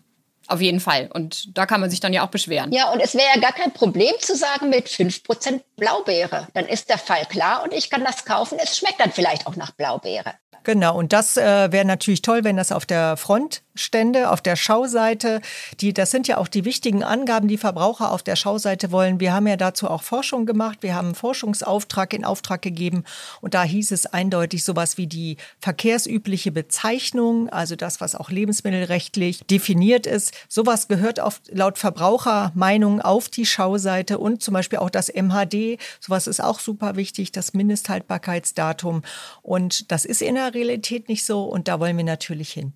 Auf 0.48 0.62
jeden 0.62 0.80
Fall. 0.80 1.10
Und 1.12 1.56
da 1.56 1.66
kann 1.66 1.80
man 1.80 1.90
sich 1.90 2.00
dann 2.00 2.14
ja 2.14 2.26
auch 2.26 2.30
beschweren. 2.30 2.72
Ja, 2.72 2.90
und 2.90 3.00
es 3.00 3.14
wäre 3.14 3.28
ja 3.34 3.40
gar 3.40 3.52
kein 3.52 3.72
Problem 3.72 4.14
zu 4.18 4.34
sagen 4.34 4.70
mit 4.70 4.88
5% 4.88 5.60
Blaubeere. 5.76 6.48
Dann 6.54 6.66
ist 6.66 6.88
der 6.88 6.96
Fall 6.96 7.26
klar 7.26 7.62
und 7.62 7.74
ich 7.74 7.90
kann 7.90 8.02
das 8.02 8.24
kaufen. 8.24 8.58
Es 8.60 8.78
schmeckt 8.78 8.98
dann 8.98 9.12
vielleicht 9.12 9.46
auch 9.46 9.56
nach 9.56 9.72
Blaubeere. 9.72 10.34
Genau, 10.68 10.98
und 10.98 11.14
das 11.14 11.38
äh, 11.38 11.72
wäre 11.72 11.86
natürlich 11.86 12.20
toll, 12.20 12.44
wenn 12.44 12.58
das 12.58 12.72
auf 12.72 12.84
der 12.84 13.16
Front 13.16 13.62
stände, 13.74 14.30
auf 14.30 14.42
der 14.42 14.54
Schauseite. 14.54 15.40
Die, 15.80 15.94
das 15.94 16.10
sind 16.10 16.28
ja 16.28 16.36
auch 16.36 16.48
die 16.48 16.66
wichtigen 16.66 17.02
Angaben, 17.02 17.48
die 17.48 17.56
Verbraucher 17.56 18.12
auf 18.12 18.22
der 18.22 18.36
Schauseite 18.36 18.92
wollen. 18.92 19.18
Wir 19.18 19.32
haben 19.32 19.46
ja 19.46 19.56
dazu 19.56 19.88
auch 19.88 20.02
Forschung 20.02 20.44
gemacht. 20.44 20.78
Wir 20.82 20.94
haben 20.94 21.06
einen 21.06 21.14
Forschungsauftrag 21.14 22.12
in 22.12 22.22
Auftrag 22.22 22.60
gegeben. 22.60 23.04
Und 23.40 23.54
da 23.54 23.62
hieß 23.62 23.92
es 23.92 24.04
eindeutig 24.04 24.62
sowas 24.62 24.98
wie 24.98 25.06
die 25.06 25.38
verkehrsübliche 25.58 26.52
Bezeichnung, 26.52 27.48
also 27.48 27.74
das, 27.74 28.02
was 28.02 28.14
auch 28.14 28.30
lebensmittelrechtlich 28.30 29.40
definiert 29.46 30.06
ist. 30.06 30.34
Sowas 30.48 30.88
gehört 30.88 31.18
auf, 31.18 31.40
laut 31.50 31.78
Verbrauchermeinung 31.78 33.00
auf 33.00 33.30
die 33.30 33.46
Schauseite 33.46 34.18
und 34.18 34.42
zum 34.42 34.52
Beispiel 34.52 34.80
auch 34.80 34.90
das 34.90 35.08
MHD. 35.08 35.78
Sowas 36.00 36.26
ist 36.26 36.42
auch 36.42 36.60
super 36.60 36.96
wichtig, 36.96 37.32
das 37.32 37.54
Mindesthaltbarkeitsdatum. 37.54 39.02
Und 39.40 39.90
das 39.90 40.04
ist 40.04 40.20
in 40.20 40.34
der 40.34 40.54
Realität 40.58 41.08
nicht 41.08 41.24
so 41.24 41.44
und 41.44 41.68
da 41.68 41.80
wollen 41.80 41.96
wir 41.96 42.04
natürlich 42.04 42.52
hin. 42.52 42.72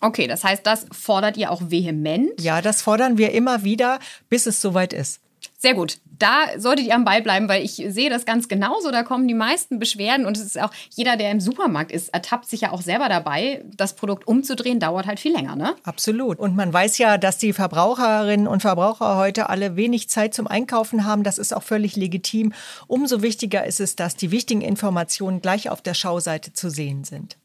Okay, 0.00 0.26
das 0.26 0.42
heißt, 0.42 0.66
das 0.66 0.86
fordert 0.90 1.36
ihr 1.36 1.50
auch 1.50 1.62
vehement? 1.70 2.40
Ja, 2.40 2.60
das 2.60 2.82
fordern 2.82 3.18
wir 3.18 3.32
immer 3.32 3.62
wieder, 3.62 4.00
bis 4.28 4.46
es 4.46 4.60
soweit 4.60 4.92
ist. 4.92 5.20
Sehr 5.62 5.74
gut. 5.74 5.98
Da 6.18 6.58
solltet 6.58 6.86
ihr 6.86 6.94
am 6.96 7.04
Ball 7.04 7.22
bleiben, 7.22 7.48
weil 7.48 7.64
ich 7.64 7.74
sehe 7.74 8.10
das 8.10 8.26
ganz 8.26 8.48
genauso. 8.48 8.90
Da 8.90 9.04
kommen 9.04 9.28
die 9.28 9.34
meisten 9.34 9.78
Beschwerden 9.78 10.26
und 10.26 10.36
es 10.36 10.42
ist 10.42 10.60
auch 10.60 10.72
jeder, 10.90 11.16
der 11.16 11.30
im 11.30 11.38
Supermarkt 11.38 11.92
ist, 11.92 12.12
ertappt 12.12 12.48
sich 12.48 12.62
ja 12.62 12.72
auch 12.72 12.82
selber 12.82 13.08
dabei. 13.08 13.64
Das 13.76 13.94
Produkt 13.94 14.26
umzudrehen 14.26 14.80
dauert 14.80 15.06
halt 15.06 15.20
viel 15.20 15.32
länger, 15.32 15.54
ne? 15.54 15.76
Absolut. 15.84 16.40
Und 16.40 16.56
man 16.56 16.72
weiß 16.72 16.98
ja, 16.98 17.16
dass 17.16 17.38
die 17.38 17.52
Verbraucherinnen 17.52 18.48
und 18.48 18.60
Verbraucher 18.60 19.16
heute 19.16 19.50
alle 19.50 19.76
wenig 19.76 20.08
Zeit 20.08 20.34
zum 20.34 20.48
Einkaufen 20.48 21.04
haben. 21.04 21.22
Das 21.22 21.38
ist 21.38 21.54
auch 21.54 21.62
völlig 21.62 21.94
legitim. 21.94 22.52
Umso 22.88 23.22
wichtiger 23.22 23.64
ist 23.64 23.78
es, 23.78 23.94
dass 23.94 24.16
die 24.16 24.32
wichtigen 24.32 24.62
Informationen 24.62 25.42
gleich 25.42 25.70
auf 25.70 25.80
der 25.80 25.94
Schauseite 25.94 26.52
zu 26.52 26.70
sehen 26.70 27.04
sind. 27.04 27.36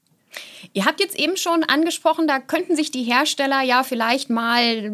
Ihr 0.73 0.85
habt 0.85 0.99
jetzt 0.99 1.17
eben 1.17 1.37
schon 1.37 1.63
angesprochen, 1.63 2.27
da 2.27 2.39
könnten 2.39 2.75
sich 2.75 2.91
die 2.91 3.03
Hersteller 3.03 3.61
ja 3.61 3.83
vielleicht 3.83 4.29
mal 4.29 4.91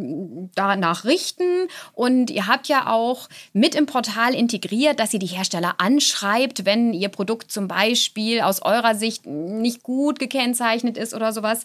danach 0.55 1.05
richten. 1.05 1.67
Und 1.93 2.29
ihr 2.29 2.47
habt 2.47 2.67
ja 2.67 2.87
auch 2.91 3.29
mit 3.53 3.75
im 3.75 3.85
Portal 3.85 4.33
integriert, 4.33 4.99
dass 4.99 5.13
ihr 5.13 5.19
die 5.19 5.27
Hersteller 5.27 5.75
anschreibt, 5.77 6.65
wenn 6.65 6.93
ihr 6.93 7.09
Produkt 7.09 7.51
zum 7.51 7.67
Beispiel 7.67 8.41
aus 8.41 8.61
eurer 8.61 8.95
Sicht 8.95 9.25
nicht 9.25 9.83
gut 9.83 10.19
gekennzeichnet 10.19 10.97
ist 10.97 11.13
oder 11.13 11.33
sowas. 11.33 11.63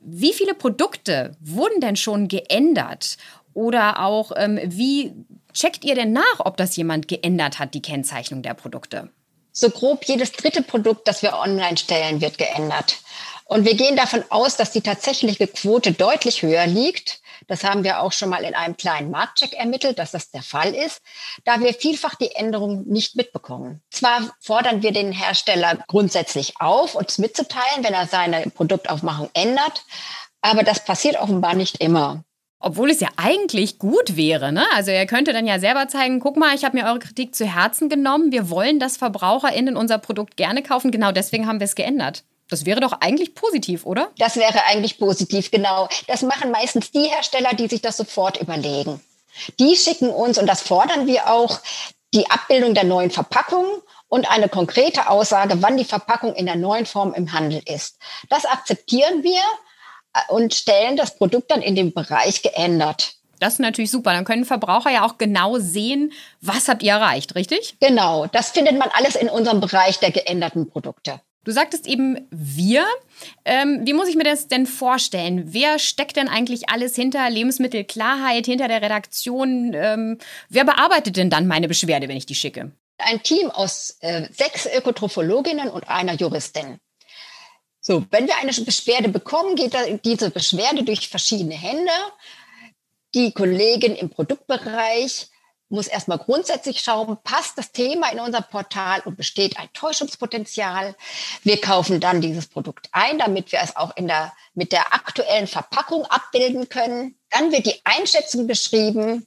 Wie 0.00 0.32
viele 0.32 0.54
Produkte 0.54 1.36
wurden 1.40 1.80
denn 1.80 1.96
schon 1.96 2.28
geändert? 2.28 3.16
Oder 3.52 4.00
auch, 4.00 4.32
ähm, 4.36 4.60
wie 4.64 5.12
checkt 5.52 5.84
ihr 5.84 5.94
denn 5.94 6.12
nach, 6.12 6.38
ob 6.38 6.56
das 6.56 6.76
jemand 6.76 7.08
geändert 7.08 7.58
hat, 7.58 7.74
die 7.74 7.82
Kennzeichnung 7.82 8.42
der 8.42 8.54
Produkte? 8.54 9.10
So 9.52 9.70
grob 9.70 10.04
jedes 10.04 10.32
dritte 10.32 10.62
Produkt, 10.62 11.08
das 11.08 11.22
wir 11.22 11.34
online 11.34 11.76
stellen, 11.76 12.20
wird 12.20 12.38
geändert. 12.38 12.96
Und 13.44 13.64
wir 13.64 13.74
gehen 13.74 13.96
davon 13.96 14.22
aus, 14.28 14.56
dass 14.56 14.70
die 14.70 14.80
tatsächliche 14.80 15.48
Quote 15.48 15.90
deutlich 15.90 16.42
höher 16.42 16.66
liegt. 16.68 17.20
Das 17.48 17.64
haben 17.64 17.82
wir 17.82 18.00
auch 18.00 18.12
schon 18.12 18.28
mal 18.28 18.44
in 18.44 18.54
einem 18.54 18.76
kleinen 18.76 19.10
Marktcheck 19.10 19.54
ermittelt, 19.54 19.98
dass 19.98 20.12
das 20.12 20.30
der 20.30 20.42
Fall 20.42 20.72
ist, 20.72 21.02
da 21.44 21.58
wir 21.58 21.74
vielfach 21.74 22.14
die 22.14 22.30
Änderungen 22.30 22.86
nicht 22.86 23.16
mitbekommen. 23.16 23.82
Zwar 23.90 24.30
fordern 24.38 24.82
wir 24.84 24.92
den 24.92 25.10
Hersteller 25.10 25.78
grundsätzlich 25.88 26.60
auf, 26.60 26.94
uns 26.94 27.18
mitzuteilen, 27.18 27.82
wenn 27.82 27.92
er 27.92 28.06
seine 28.06 28.48
Produktaufmachung 28.50 29.30
ändert, 29.32 29.82
aber 30.42 30.62
das 30.62 30.84
passiert 30.84 31.16
offenbar 31.16 31.54
nicht 31.54 31.80
immer. 31.80 32.22
Obwohl 32.62 32.90
es 32.90 33.00
ja 33.00 33.08
eigentlich 33.16 33.78
gut 33.78 34.16
wäre, 34.16 34.52
ne? 34.52 34.66
Also 34.74 34.90
er 34.90 35.06
könnte 35.06 35.32
dann 35.32 35.46
ja 35.46 35.58
selber 35.58 35.88
zeigen, 35.88 36.20
guck 36.20 36.36
mal, 36.36 36.54
ich 36.54 36.64
habe 36.64 36.76
mir 36.76 36.84
eure 36.84 36.98
Kritik 36.98 37.34
zu 37.34 37.46
Herzen 37.46 37.88
genommen. 37.88 38.32
Wir 38.32 38.50
wollen, 38.50 38.78
dass 38.78 38.98
VerbraucherInnen 38.98 39.78
unser 39.78 39.96
Produkt 39.96 40.36
gerne 40.36 40.62
kaufen. 40.62 40.90
Genau 40.90 41.10
deswegen 41.10 41.46
haben 41.46 41.58
wir 41.58 41.64
es 41.64 41.74
geändert. 41.74 42.22
Das 42.50 42.66
wäre 42.66 42.80
doch 42.80 43.00
eigentlich 43.00 43.34
positiv, 43.34 43.86
oder? 43.86 44.10
Das 44.18 44.36
wäre 44.36 44.66
eigentlich 44.66 44.98
positiv, 44.98 45.50
genau. 45.50 45.88
Das 46.06 46.20
machen 46.22 46.50
meistens 46.50 46.90
die 46.90 47.08
Hersteller, 47.08 47.54
die 47.54 47.68
sich 47.68 47.80
das 47.80 47.96
sofort 47.96 48.40
überlegen. 48.42 49.00
Die 49.58 49.74
schicken 49.76 50.10
uns, 50.10 50.36
und 50.36 50.46
das 50.46 50.60
fordern 50.60 51.06
wir 51.06 51.30
auch, 51.30 51.60
die 52.12 52.28
Abbildung 52.28 52.74
der 52.74 52.84
neuen 52.84 53.10
Verpackung 53.10 53.64
und 54.08 54.30
eine 54.30 54.48
konkrete 54.48 55.08
Aussage, 55.08 55.62
wann 55.62 55.76
die 55.76 55.84
Verpackung 55.84 56.34
in 56.34 56.46
der 56.46 56.56
neuen 56.56 56.84
Form 56.84 57.14
im 57.14 57.32
Handel 57.32 57.62
ist. 57.64 57.96
Das 58.28 58.44
akzeptieren 58.44 59.22
wir 59.22 59.40
und 60.28 60.54
stellen 60.54 60.96
das 60.96 61.16
Produkt 61.16 61.50
dann 61.50 61.62
in 61.62 61.74
dem 61.74 61.92
Bereich 61.92 62.42
geändert. 62.42 63.14
Das 63.38 63.54
ist 63.54 63.58
natürlich 63.58 63.90
super. 63.90 64.12
Dann 64.12 64.24
können 64.24 64.44
Verbraucher 64.44 64.90
ja 64.90 65.04
auch 65.04 65.16
genau 65.18 65.58
sehen, 65.58 66.12
was 66.40 66.68
habt 66.68 66.82
ihr 66.82 66.92
erreicht, 66.92 67.34
richtig? 67.34 67.76
Genau. 67.80 68.26
Das 68.26 68.50
findet 68.50 68.78
man 68.78 68.90
alles 68.92 69.16
in 69.16 69.28
unserem 69.28 69.60
Bereich 69.60 69.98
der 69.98 70.10
geänderten 70.10 70.68
Produkte. 70.68 71.20
Du 71.44 71.52
sagtest 71.52 71.86
eben 71.86 72.28
wir. 72.30 72.84
Ähm, 73.46 73.80
wie 73.84 73.94
muss 73.94 74.08
ich 74.08 74.16
mir 74.16 74.24
das 74.24 74.48
denn 74.48 74.66
vorstellen? 74.66 75.54
Wer 75.54 75.78
steckt 75.78 76.16
denn 76.16 76.28
eigentlich 76.28 76.68
alles 76.68 76.94
hinter 76.94 77.28
Lebensmittelklarheit, 77.30 78.44
hinter 78.44 78.68
der 78.68 78.82
Redaktion? 78.82 79.72
Ähm, 79.74 80.18
wer 80.50 80.64
bearbeitet 80.64 81.16
denn 81.16 81.30
dann 81.30 81.46
meine 81.46 81.66
Beschwerde, 81.66 82.08
wenn 82.08 82.18
ich 82.18 82.26
die 82.26 82.34
schicke? 82.34 82.72
Ein 82.98 83.22
Team 83.22 83.50
aus 83.50 83.96
äh, 84.00 84.28
sechs 84.30 84.66
Ökotrophologinnen 84.66 85.70
und 85.70 85.88
einer 85.88 86.12
Juristin. 86.12 86.78
So, 87.80 88.04
wenn 88.10 88.26
wir 88.26 88.36
eine 88.36 88.52
Beschwerde 88.52 89.08
bekommen, 89.08 89.56
geht 89.56 89.74
diese 90.04 90.30
Beschwerde 90.30 90.84
durch 90.84 91.08
verschiedene 91.08 91.54
Hände. 91.54 91.92
Die 93.14 93.32
Kollegin 93.32 93.96
im 93.96 94.10
Produktbereich 94.10 95.28
muss 95.70 95.86
erstmal 95.86 96.18
grundsätzlich 96.18 96.80
schauen, 96.80 97.16
passt 97.22 97.56
das 97.56 97.72
Thema 97.72 98.12
in 98.12 98.20
unser 98.20 98.42
Portal 98.42 99.00
und 99.04 99.16
besteht 99.16 99.56
ein 99.56 99.72
Täuschungspotenzial. 99.72 100.94
Wir 101.42 101.60
kaufen 101.60 102.00
dann 102.00 102.20
dieses 102.20 102.48
Produkt 102.48 102.88
ein, 102.92 103.18
damit 103.18 103.50
wir 103.52 103.60
es 103.62 103.76
auch 103.76 103.96
in 103.96 104.08
der, 104.08 104.32
mit 104.54 104.72
der 104.72 104.92
aktuellen 104.92 105.46
Verpackung 105.46 106.04
abbilden 106.06 106.68
können. 106.68 107.16
Dann 107.30 107.50
wird 107.52 107.66
die 107.66 107.80
Einschätzung 107.84 108.46
beschrieben. 108.46 109.26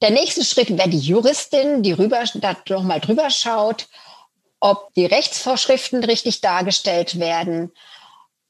Der 0.00 0.10
nächste 0.10 0.44
Schritt 0.44 0.76
wäre 0.76 0.88
die 0.88 0.98
Juristin, 0.98 1.82
die 1.82 1.92
rüber, 1.92 2.24
da 2.34 2.56
nochmal 2.68 3.00
drüber 3.00 3.30
schaut, 3.30 3.86
ob 4.58 4.92
die 4.94 5.06
Rechtsvorschriften 5.06 6.02
richtig 6.02 6.40
dargestellt 6.40 7.20
werden 7.20 7.70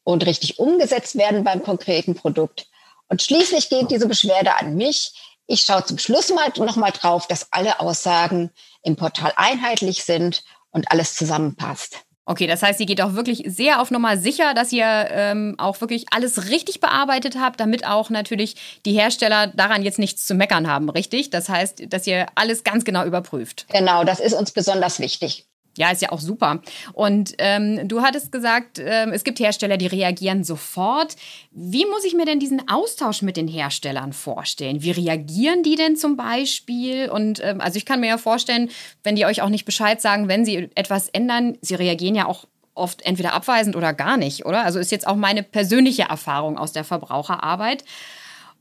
und 0.04 0.26
richtig 0.26 0.58
umgesetzt 0.58 1.16
werden 1.16 1.44
beim 1.44 1.62
konkreten 1.62 2.14
Produkt. 2.14 2.66
Und 3.08 3.22
schließlich 3.22 3.68
geht 3.68 3.90
diese 3.90 4.08
Beschwerde 4.08 4.56
an 4.56 4.74
mich. 4.74 5.12
Ich 5.46 5.62
schaue 5.62 5.84
zum 5.84 5.98
Schluss 5.98 6.30
mal 6.30 6.50
noch 6.56 6.76
mal 6.76 6.92
drauf, 6.92 7.26
dass 7.26 7.52
alle 7.52 7.80
Aussagen 7.80 8.50
im 8.82 8.96
Portal 8.96 9.32
einheitlich 9.36 10.04
sind 10.04 10.44
und 10.70 10.90
alles 10.90 11.14
zusammenpasst. 11.14 11.98
Okay, 12.24 12.46
das 12.46 12.62
heißt, 12.62 12.78
ihr 12.78 12.86
geht 12.86 13.02
auch 13.02 13.14
wirklich 13.14 13.42
sehr 13.46 13.82
auf 13.82 13.90
Nummer 13.90 14.16
sicher, 14.16 14.54
dass 14.54 14.70
ihr 14.70 14.86
ähm, 14.86 15.56
auch 15.58 15.80
wirklich 15.80 16.06
alles 16.12 16.50
richtig 16.50 16.78
bearbeitet 16.78 17.36
habt, 17.38 17.58
damit 17.58 17.84
auch 17.84 18.10
natürlich 18.10 18.54
die 18.86 18.92
Hersteller 18.92 19.48
daran 19.48 19.82
jetzt 19.82 19.98
nichts 19.98 20.24
zu 20.24 20.34
meckern 20.34 20.70
haben, 20.70 20.88
richtig? 20.88 21.30
Das 21.30 21.48
heißt, 21.48 21.92
dass 21.92 22.06
ihr 22.06 22.26
alles 22.36 22.62
ganz 22.62 22.84
genau 22.84 23.04
überprüft. 23.04 23.66
Genau, 23.72 24.04
das 24.04 24.20
ist 24.20 24.34
uns 24.34 24.52
besonders 24.52 25.00
wichtig. 25.00 25.46
Ja, 25.78 25.90
ist 25.90 26.02
ja 26.02 26.12
auch 26.12 26.20
super. 26.20 26.60
Und 26.92 27.34
ähm, 27.38 27.88
du 27.88 28.02
hattest 28.02 28.30
gesagt, 28.30 28.78
ähm, 28.78 29.12
es 29.12 29.24
gibt 29.24 29.40
Hersteller, 29.40 29.78
die 29.78 29.86
reagieren 29.86 30.44
sofort. 30.44 31.16
Wie 31.50 31.86
muss 31.86 32.04
ich 32.04 32.14
mir 32.14 32.26
denn 32.26 32.40
diesen 32.40 32.68
Austausch 32.68 33.22
mit 33.22 33.38
den 33.38 33.48
Herstellern 33.48 34.12
vorstellen? 34.12 34.82
Wie 34.82 34.90
reagieren 34.90 35.62
die 35.62 35.76
denn 35.76 35.96
zum 35.96 36.16
Beispiel? 36.16 37.08
Und 37.08 37.42
ähm, 37.42 37.62
also 37.62 37.78
ich 37.78 37.86
kann 37.86 38.00
mir 38.00 38.08
ja 38.08 38.18
vorstellen, 38.18 38.70
wenn 39.02 39.16
die 39.16 39.24
euch 39.24 39.40
auch 39.40 39.48
nicht 39.48 39.64
Bescheid 39.64 40.00
sagen, 40.02 40.28
wenn 40.28 40.44
sie 40.44 40.68
etwas 40.74 41.08
ändern, 41.08 41.56
sie 41.62 41.74
reagieren 41.74 42.14
ja 42.16 42.26
auch 42.26 42.44
oft 42.74 43.02
entweder 43.02 43.32
abweisend 43.32 43.74
oder 43.74 43.94
gar 43.94 44.16
nicht, 44.16 44.44
oder? 44.44 44.64
Also 44.64 44.78
ist 44.78 44.92
jetzt 44.92 45.06
auch 45.06 45.16
meine 45.16 45.42
persönliche 45.42 46.02
Erfahrung 46.02 46.58
aus 46.58 46.72
der 46.72 46.84
Verbraucherarbeit. 46.84 47.84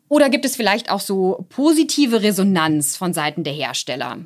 Oder 0.08 0.30
gibt 0.30 0.46
es 0.46 0.56
vielleicht 0.56 0.92
auch 0.92 1.00
so 1.00 1.46
positive 1.50 2.22
Resonanz 2.22 2.98
von 2.98 3.14
Seiten 3.14 3.44
der 3.44 3.54
Hersteller? 3.54 4.20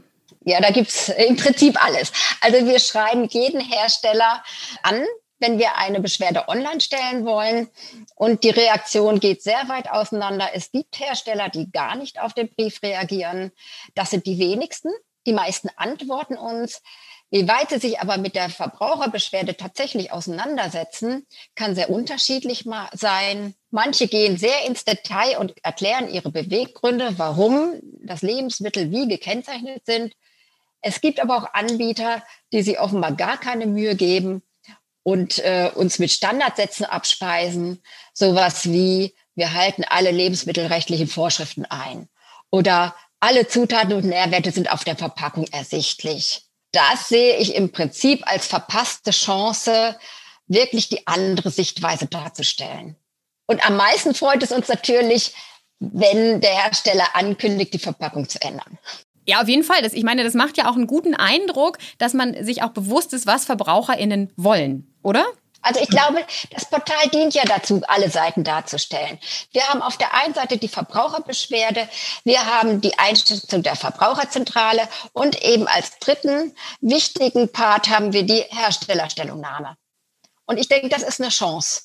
Ja, 0.45 0.61
da 0.61 0.69
gibt's 0.69 1.09
im 1.09 1.35
Prinzip 1.35 1.83
alles. 1.83 2.11
Also 2.39 2.65
wir 2.67 2.79
schreiben 2.79 3.27
jeden 3.29 3.59
Hersteller 3.59 4.43
an, 4.83 5.03
wenn 5.39 5.57
wir 5.57 5.75
eine 5.77 5.99
Beschwerde 5.99 6.47
online 6.47 6.81
stellen 6.81 7.25
wollen. 7.25 7.67
Und 8.15 8.43
die 8.43 8.51
Reaktion 8.51 9.19
geht 9.19 9.41
sehr 9.41 9.67
weit 9.67 9.89
auseinander. 9.89 10.49
Es 10.53 10.71
gibt 10.71 10.99
Hersteller, 10.99 11.49
die 11.49 11.71
gar 11.71 11.95
nicht 11.95 12.21
auf 12.21 12.33
den 12.33 12.47
Brief 12.49 12.81
reagieren. 12.83 13.51
Das 13.95 14.11
sind 14.11 14.27
die 14.27 14.37
wenigsten. 14.37 14.91
Die 15.25 15.33
meisten 15.33 15.69
antworten 15.77 16.37
uns. 16.37 16.83
Wie 17.31 17.47
weit 17.47 17.71
sie 17.71 17.79
sich 17.79 17.99
aber 17.99 18.17
mit 18.17 18.35
der 18.35 18.49
Verbraucherbeschwerde 18.49 19.57
tatsächlich 19.57 20.11
auseinandersetzen, 20.11 21.25
kann 21.55 21.73
sehr 21.73 21.89
unterschiedlich 21.89 22.65
sein. 22.93 23.55
Manche 23.71 24.07
gehen 24.07 24.37
sehr 24.37 24.63
ins 24.67 24.85
Detail 24.85 25.39
und 25.39 25.55
erklären 25.63 26.07
ihre 26.07 26.31
Beweggründe, 26.31 27.17
warum 27.17 27.79
das 28.03 28.21
Lebensmittel 28.21 28.91
wie 28.91 29.07
gekennzeichnet 29.07 29.87
sind. 29.87 30.13
Es 30.87 31.01
gibt 31.01 31.19
aber 31.19 31.35
auch 31.35 31.53
Anbieter, 31.55 32.21
die 32.53 32.61
sich 32.61 32.79
offenbar 32.79 33.11
gar 33.13 33.39
keine 33.39 33.65
Mühe 33.65 33.95
geben 33.95 34.43
und 35.01 35.39
äh, 35.39 35.71
uns 35.73 35.97
mit 35.97 36.11
Standardsätzen 36.11 36.85
abspeisen. 36.85 37.81
Sowas 38.13 38.65
wie, 38.65 39.15
wir 39.33 39.53
halten 39.53 39.83
alle 39.83 40.11
lebensmittelrechtlichen 40.11 41.07
Vorschriften 41.07 41.65
ein. 41.65 42.07
Oder 42.51 42.95
alle 43.19 43.47
Zutaten 43.47 43.93
und 43.93 44.05
Nährwerte 44.05 44.51
sind 44.51 44.71
auf 44.71 44.83
der 44.83 44.95
Verpackung 44.95 45.47
ersichtlich. 45.47 46.43
Das 46.71 47.09
sehe 47.09 47.37
ich 47.37 47.55
im 47.55 47.71
Prinzip 47.71 48.21
als 48.27 48.45
verpasste 48.45 49.09
Chance, 49.09 49.97
wirklich 50.45 50.87
die 50.87 51.07
andere 51.07 51.49
Sichtweise 51.49 52.05
darzustellen. 52.05 52.95
Und 53.47 53.65
am 53.65 53.75
meisten 53.75 54.13
freut 54.13 54.43
es 54.43 54.51
uns 54.51 54.67
natürlich, 54.67 55.33
wenn 55.79 56.41
der 56.41 56.61
Hersteller 56.61 57.15
ankündigt, 57.15 57.73
die 57.73 57.79
Verpackung 57.79 58.29
zu 58.29 58.39
ändern. 58.39 58.77
Ja, 59.27 59.41
auf 59.41 59.47
jeden 59.47 59.63
Fall. 59.63 59.81
Das, 59.81 59.93
ich 59.93 60.03
meine, 60.03 60.23
das 60.23 60.33
macht 60.33 60.57
ja 60.57 60.69
auch 60.69 60.75
einen 60.75 60.87
guten 60.87 61.15
Eindruck, 61.15 61.77
dass 61.97 62.13
man 62.13 62.43
sich 62.43 62.63
auch 62.63 62.69
bewusst 62.69 63.13
ist, 63.13 63.25
was 63.25 63.45
VerbraucherInnen 63.45 64.31
wollen, 64.35 64.93
oder? 65.01 65.25
Also 65.65 65.79
ich 65.79 65.89
glaube, 65.89 66.23
das 66.51 66.69
Portal 66.69 67.09
dient 67.11 67.33
ja 67.33 67.43
dazu, 67.43 67.81
alle 67.87 68.11
Seiten 68.11 68.43
darzustellen. 68.43 69.17
Wir 69.51 69.63
haben 69.67 69.81
auf 69.81 69.97
der 69.97 70.13
einen 70.13 70.35
Seite 70.35 70.57
die 70.57 70.67
Verbraucherbeschwerde, 70.67 71.89
wir 72.23 72.45
haben 72.45 72.81
die 72.81 72.99
Einschätzung 72.99 73.63
der 73.63 73.75
Verbraucherzentrale 73.75 74.87
und 75.11 75.41
eben 75.41 75.67
als 75.67 75.97
dritten 75.97 76.55
wichtigen 76.81 77.51
Part 77.51 77.89
haben 77.89 78.13
wir 78.13 78.23
die 78.23 78.43
Herstellerstellungnahme. 78.51 79.75
Und 80.45 80.59
ich 80.59 80.67
denke, 80.67 80.89
das 80.89 81.01
ist 81.01 81.19
eine 81.19 81.29
Chance. 81.29 81.81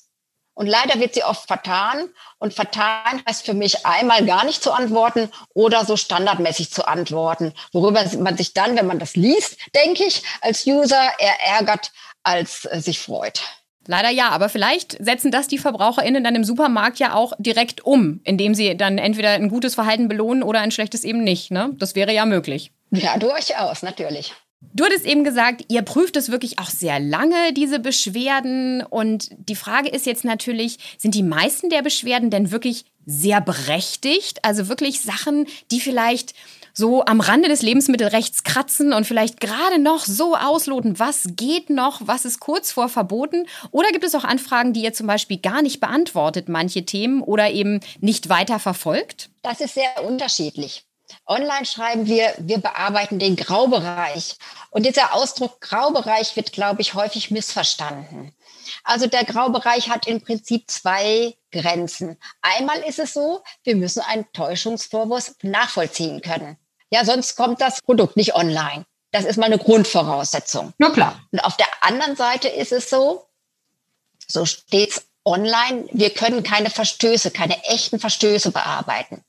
Und 0.53 0.67
leider 0.67 0.99
wird 0.99 1.13
sie 1.13 1.23
oft 1.23 1.47
vertan. 1.47 2.09
Und 2.37 2.53
vertan 2.53 3.21
heißt 3.27 3.45
für 3.45 3.53
mich 3.53 3.85
einmal 3.85 4.25
gar 4.25 4.45
nicht 4.45 4.61
zu 4.61 4.71
antworten 4.71 5.29
oder 5.53 5.85
so 5.85 5.95
standardmäßig 5.97 6.71
zu 6.71 6.87
antworten, 6.87 7.53
worüber 7.71 8.03
man 8.19 8.37
sich 8.37 8.53
dann, 8.53 8.75
wenn 8.75 8.87
man 8.87 8.99
das 8.99 9.15
liest, 9.15 9.57
denke 9.75 10.03
ich, 10.03 10.23
als 10.41 10.65
User 10.65 11.01
eher 11.19 11.57
ärgert, 11.57 11.91
als 12.23 12.65
äh, 12.65 12.79
sich 12.79 12.99
freut. 12.99 13.41
Leider 13.87 14.09
ja, 14.09 14.29
aber 14.29 14.47
vielleicht 14.49 15.03
setzen 15.03 15.31
das 15.31 15.47
die 15.47 15.57
VerbraucherInnen 15.57 16.23
dann 16.23 16.35
im 16.35 16.43
Supermarkt 16.43 16.99
ja 16.99 17.15
auch 17.15 17.33
direkt 17.39 17.83
um, 17.83 18.21
indem 18.23 18.53
sie 18.53 18.77
dann 18.77 18.99
entweder 18.99 19.31
ein 19.31 19.49
gutes 19.49 19.73
Verhalten 19.73 20.07
belohnen 20.07 20.43
oder 20.43 20.59
ein 20.59 20.71
schlechtes 20.71 21.03
eben 21.03 21.23
nicht. 21.23 21.49
Ne? 21.49 21.71
Das 21.73 21.95
wäre 21.95 22.13
ja 22.13 22.25
möglich. 22.25 22.71
Ja, 22.91 23.17
durchaus, 23.17 23.81
natürlich. 23.81 24.33
Du 24.73 24.85
hattest 24.85 25.05
eben 25.05 25.23
gesagt, 25.23 25.65
ihr 25.67 25.81
prüft 25.81 26.15
es 26.15 26.31
wirklich 26.31 26.59
auch 26.59 26.69
sehr 26.69 26.99
lange, 26.99 27.53
diese 27.53 27.79
Beschwerden. 27.79 28.83
Und 28.83 29.29
die 29.37 29.55
Frage 29.55 29.89
ist 29.89 30.05
jetzt 30.05 30.23
natürlich, 30.23 30.77
sind 30.97 31.13
die 31.13 31.23
meisten 31.23 31.69
der 31.69 31.81
Beschwerden 31.81 32.29
denn 32.29 32.51
wirklich 32.51 32.85
sehr 33.05 33.41
berechtigt? 33.41 34.45
Also 34.45 34.69
wirklich 34.69 35.01
Sachen, 35.01 35.47
die 35.71 35.81
vielleicht 35.81 36.33
so 36.73 37.03
am 37.05 37.19
Rande 37.19 37.49
des 37.49 37.61
Lebensmittelrechts 37.61 38.43
kratzen 38.43 38.93
und 38.93 39.05
vielleicht 39.05 39.41
gerade 39.41 39.79
noch 39.79 40.05
so 40.05 40.35
ausloten, 40.35 40.99
was 40.99 41.27
geht 41.35 41.69
noch, 41.69 42.01
was 42.05 42.25
ist 42.25 42.39
kurz 42.39 42.71
vor 42.71 42.89
verboten? 42.89 43.45
Oder 43.71 43.89
gibt 43.91 44.05
es 44.05 44.15
auch 44.15 44.23
Anfragen, 44.23 44.73
die 44.73 44.83
ihr 44.83 44.93
zum 44.93 45.07
Beispiel 45.07 45.37
gar 45.37 45.61
nicht 45.61 45.79
beantwortet, 45.79 46.49
manche 46.49 46.85
Themen 46.85 47.21
oder 47.21 47.51
eben 47.51 47.81
nicht 47.99 48.29
weiter 48.29 48.59
verfolgt? 48.59 49.29
Das 49.41 49.59
ist 49.59 49.73
sehr 49.73 50.03
unterschiedlich. 50.05 50.85
Online 51.25 51.65
schreiben 51.65 52.05
wir, 52.05 52.33
wir 52.37 52.59
bearbeiten 52.59 53.19
den 53.19 53.35
Graubereich. 53.35 54.37
Und 54.69 54.85
dieser 54.85 55.13
Ausdruck 55.13 55.61
Graubereich 55.61 56.35
wird, 56.35 56.51
glaube 56.51 56.81
ich, 56.81 56.93
häufig 56.93 57.31
missverstanden. 57.31 58.33
Also 58.83 59.07
der 59.07 59.25
Graubereich 59.25 59.89
hat 59.89 60.07
im 60.07 60.21
Prinzip 60.21 60.69
zwei 60.69 61.35
Grenzen. 61.51 62.17
Einmal 62.41 62.79
ist 62.79 62.99
es 62.99 63.13
so, 63.13 63.43
wir 63.63 63.75
müssen 63.75 64.01
einen 64.01 64.31
Täuschungsvorwurf 64.33 65.35
nachvollziehen 65.41 66.21
können. 66.21 66.57
Ja, 66.89 67.05
sonst 67.05 67.35
kommt 67.35 67.61
das 67.61 67.81
Produkt 67.81 68.17
nicht 68.17 68.35
online. 68.35 68.85
Das 69.11 69.25
ist 69.25 69.37
mal 69.37 69.47
eine 69.47 69.57
Grundvoraussetzung. 69.57 70.73
Na 70.77 70.89
klar. 70.89 71.21
Und 71.31 71.39
auf 71.39 71.57
der 71.57 71.67
anderen 71.81 72.15
Seite 72.15 72.47
ist 72.47 72.71
es 72.71 72.89
so, 72.89 73.27
so 74.27 74.45
steht's 74.45 75.05
online, 75.25 75.85
wir 75.91 76.09
können 76.11 76.43
keine 76.43 76.69
Verstöße, 76.69 77.31
keine 77.31 77.63
echten 77.65 77.99
Verstöße 77.99 78.51
bearbeiten. 78.51 79.23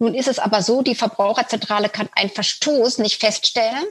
Nun 0.00 0.14
ist 0.14 0.28
es 0.28 0.38
aber 0.38 0.62
so, 0.62 0.80
die 0.80 0.94
Verbraucherzentrale 0.94 1.90
kann 1.90 2.08
einen 2.14 2.30
Verstoß 2.30 2.98
nicht 2.98 3.20
feststellen. 3.20 3.84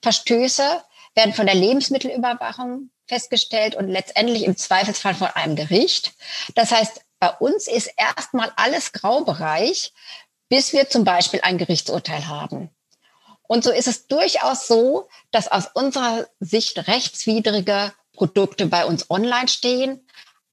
Verstöße 0.00 0.82
werden 1.14 1.34
von 1.34 1.44
der 1.44 1.54
Lebensmittelüberwachung 1.54 2.90
festgestellt 3.06 3.74
und 3.74 3.88
letztendlich 3.88 4.44
im 4.44 4.56
Zweifelsfall 4.56 5.14
von 5.14 5.28
einem 5.28 5.54
Gericht. 5.54 6.14
Das 6.54 6.72
heißt, 6.72 7.02
bei 7.20 7.28
uns 7.28 7.68
ist 7.68 7.92
erstmal 7.98 8.50
alles 8.56 8.92
Graubereich, 8.92 9.92
bis 10.48 10.72
wir 10.72 10.88
zum 10.88 11.04
Beispiel 11.04 11.40
ein 11.42 11.58
Gerichtsurteil 11.58 12.28
haben. 12.28 12.70
Und 13.42 13.62
so 13.62 13.70
ist 13.70 13.88
es 13.88 14.06
durchaus 14.06 14.66
so, 14.66 15.06
dass 15.32 15.52
aus 15.52 15.66
unserer 15.74 16.26
Sicht 16.40 16.88
rechtswidrige 16.88 17.92
Produkte 18.14 18.66
bei 18.66 18.86
uns 18.86 19.10
online 19.10 19.48
stehen. 19.48 20.06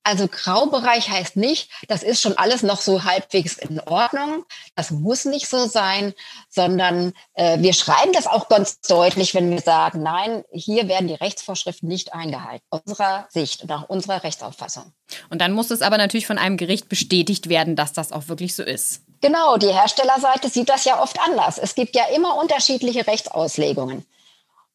Also 0.03 0.27
Graubereich 0.27 1.09
heißt 1.09 1.37
nicht, 1.37 1.69
das 1.87 2.03
ist 2.03 2.21
schon 2.21 2.37
alles 2.37 2.63
noch 2.63 2.81
so 2.81 3.05
halbwegs 3.05 3.57
in 3.57 3.79
Ordnung. 3.79 4.45
Das 4.79 4.91
muss 4.91 5.25
nicht 5.25 5.49
so 5.49 5.67
sein, 5.67 6.13
sondern 6.47 7.11
äh, 7.33 7.59
wir 7.59 7.73
schreiben 7.73 8.13
das 8.13 8.27
auch 8.27 8.47
ganz 8.47 8.79
deutlich, 8.79 9.35
wenn 9.35 9.51
wir 9.51 9.59
sagen, 9.59 10.01
nein, 10.03 10.45
hier 10.53 10.87
werden 10.87 11.09
die 11.09 11.15
Rechtsvorschriften 11.15 11.89
nicht 11.89 12.13
eingehalten, 12.13 12.65
aus 12.69 12.79
unserer 12.85 13.27
Sicht 13.27 13.63
und 13.63 13.69
nach 13.69 13.89
unserer 13.89 14.23
Rechtsauffassung. 14.23 14.93
Und 15.29 15.41
dann 15.41 15.51
muss 15.51 15.69
es 15.69 15.81
aber 15.81 15.97
natürlich 15.97 16.27
von 16.27 16.37
einem 16.37 16.55
Gericht 16.55 16.87
bestätigt 16.87 17.49
werden, 17.49 17.75
dass 17.75 17.91
das 17.91 18.13
auch 18.13 18.29
wirklich 18.29 18.55
so 18.55 18.63
ist. 18.63 19.01
Genau, 19.19 19.57
die 19.57 19.67
Herstellerseite 19.67 20.47
sieht 20.47 20.69
das 20.69 20.85
ja 20.85 21.03
oft 21.03 21.19
anders. 21.27 21.57
Es 21.57 21.75
gibt 21.75 21.93
ja 21.93 22.05
immer 22.15 22.37
unterschiedliche 22.37 23.05
Rechtsauslegungen. 23.05 24.05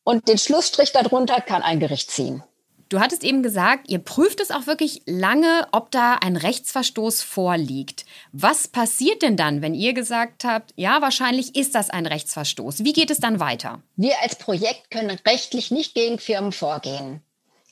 Und 0.03 0.29
den 0.29 0.37
Schlussstrich 0.37 0.93
darunter 0.93 1.41
kann 1.41 1.63
ein 1.63 1.81
Gericht 1.81 2.11
ziehen. 2.11 2.43
Du 2.95 3.01
hattest 3.01 3.25
eben 3.25 3.43
gesagt, 3.43 3.91
ihr 3.91 3.99
prüft 3.99 4.39
es 4.39 4.53
auch 4.53 4.69
wirklich 4.69 5.03
lange, 5.05 5.67
ob 5.73 5.91
da 5.91 6.15
ein 6.15 6.37
Rechtsverstoß 6.37 7.23
vorliegt. 7.23 8.05
Was 8.31 8.69
passiert 8.69 9.23
denn 9.23 9.37
dann, 9.37 9.63
wenn 9.63 9.75
ihr 9.75 9.95
gesagt 9.95 10.45
habt, 10.45 10.73
ja, 10.77 11.03
wahrscheinlich 11.03 11.57
ist 11.57 11.75
das 11.75 11.91
ein 11.91 12.07
Rechtsverstoß? 12.07 12.85
Wie 12.85 12.93
geht 12.93 13.11
es 13.11 13.19
dann 13.19 13.41
weiter? 13.41 13.83
Wir 13.97 14.15
als 14.23 14.37
Projekt 14.37 14.93
können 14.93 15.19
rechtlich 15.27 15.73
nicht 15.73 15.97
gegen 15.97 16.21
Firmen 16.21 16.53
vorgehen. 16.53 17.21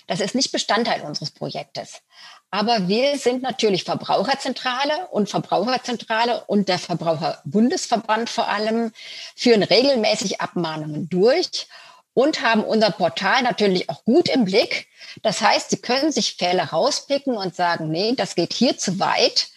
Das 0.08 0.18
ist 0.18 0.34
nicht 0.34 0.50
Bestandteil 0.50 1.02
unseres 1.02 1.30
Projektes. 1.30 2.02
Aber 2.50 2.88
wir 2.88 3.16
sind 3.16 3.42
natürlich 3.42 3.84
Verbraucherzentrale 3.84 5.06
und 5.12 5.30
Verbraucherzentrale 5.30 6.42
und 6.48 6.68
der 6.68 6.80
Verbraucherbundesverband 6.80 8.28
vor 8.28 8.48
allem 8.48 8.90
führen 9.36 9.62
regelmäßig 9.62 10.40
Abmahnungen 10.40 11.08
durch 11.08 11.68
und 12.14 12.42
haben 12.42 12.64
unser 12.64 12.90
Portal 12.90 13.42
natürlich 13.42 13.88
auch 13.88 14.04
gut 14.04 14.28
im 14.28 14.44
Blick. 14.44 14.88
Das 15.22 15.40
heißt, 15.40 15.70
Sie 15.70 15.78
können 15.78 16.12
sich 16.12 16.36
Fälle 16.36 16.62
rauspicken 16.62 17.36
und 17.36 17.54
sagen, 17.54 17.90
nee, 17.90 18.14
das 18.16 18.34
geht 18.34 18.52
hier 18.52 18.76
zu 18.76 18.98
weit. 18.98 19.48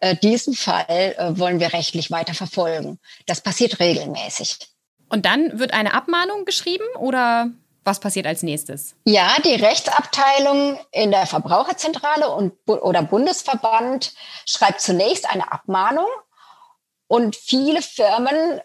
Äh, 0.00 0.16
diesen 0.16 0.54
Fall 0.54 1.14
äh, 1.18 1.38
wollen 1.38 1.60
wir 1.60 1.72
rechtlich 1.72 2.10
weiter 2.10 2.34
verfolgen. 2.34 2.98
Das 3.26 3.40
passiert 3.40 3.80
regelmäßig. 3.80 4.58
Und 5.08 5.24
dann 5.26 5.58
wird 5.58 5.72
eine 5.72 5.94
Abmahnung 5.94 6.44
geschrieben 6.44 6.84
oder 6.98 7.50
was 7.84 8.00
passiert 8.00 8.26
als 8.26 8.42
nächstes? 8.42 8.94
Ja, 9.04 9.36
die 9.44 9.54
Rechtsabteilung 9.54 10.78
in 10.92 11.10
der 11.10 11.26
Verbraucherzentrale 11.26 12.28
und, 12.28 12.52
oder 12.66 13.02
Bundesverband 13.02 14.12
schreibt 14.44 14.82
zunächst 14.82 15.28
eine 15.28 15.50
Abmahnung 15.50 16.06
und 17.06 17.34
viele 17.34 17.80
Firmen 17.80 18.60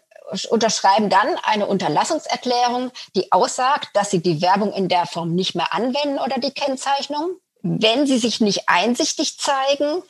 unterschreiben 0.49 1.09
dann 1.09 1.35
eine 1.43 1.67
Unterlassungserklärung, 1.67 2.91
die 3.15 3.31
aussagt, 3.31 3.89
dass 3.93 4.11
sie 4.11 4.21
die 4.21 4.41
Werbung 4.41 4.73
in 4.73 4.89
der 4.89 5.05
Form 5.05 5.33
nicht 5.33 5.55
mehr 5.55 5.73
anwenden 5.73 6.19
oder 6.19 6.39
die 6.39 6.51
Kennzeichnung. 6.51 7.37
Wenn 7.61 8.05
sie 8.05 8.17
sich 8.17 8.41
nicht 8.41 8.67
einsichtig 8.67 9.37
zeigen, 9.39 10.03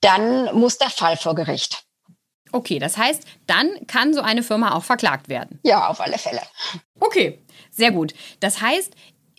dann 0.00 0.54
muss 0.54 0.78
der 0.78 0.90
Fall 0.90 1.16
vor 1.16 1.34
Gericht. 1.34 1.84
Okay, 2.52 2.78
das 2.78 2.96
heißt, 2.96 3.22
dann 3.46 3.86
kann 3.86 4.12
so 4.12 4.20
eine 4.20 4.42
Firma 4.42 4.74
auch 4.74 4.82
verklagt 4.82 5.28
werden. 5.28 5.60
Ja, 5.62 5.88
auf 5.88 6.00
alle 6.00 6.18
Fälle. 6.18 6.42
Okay, 6.98 7.40
sehr 7.70 7.92
gut. 7.92 8.12
Das 8.40 8.60
heißt, 8.60 8.92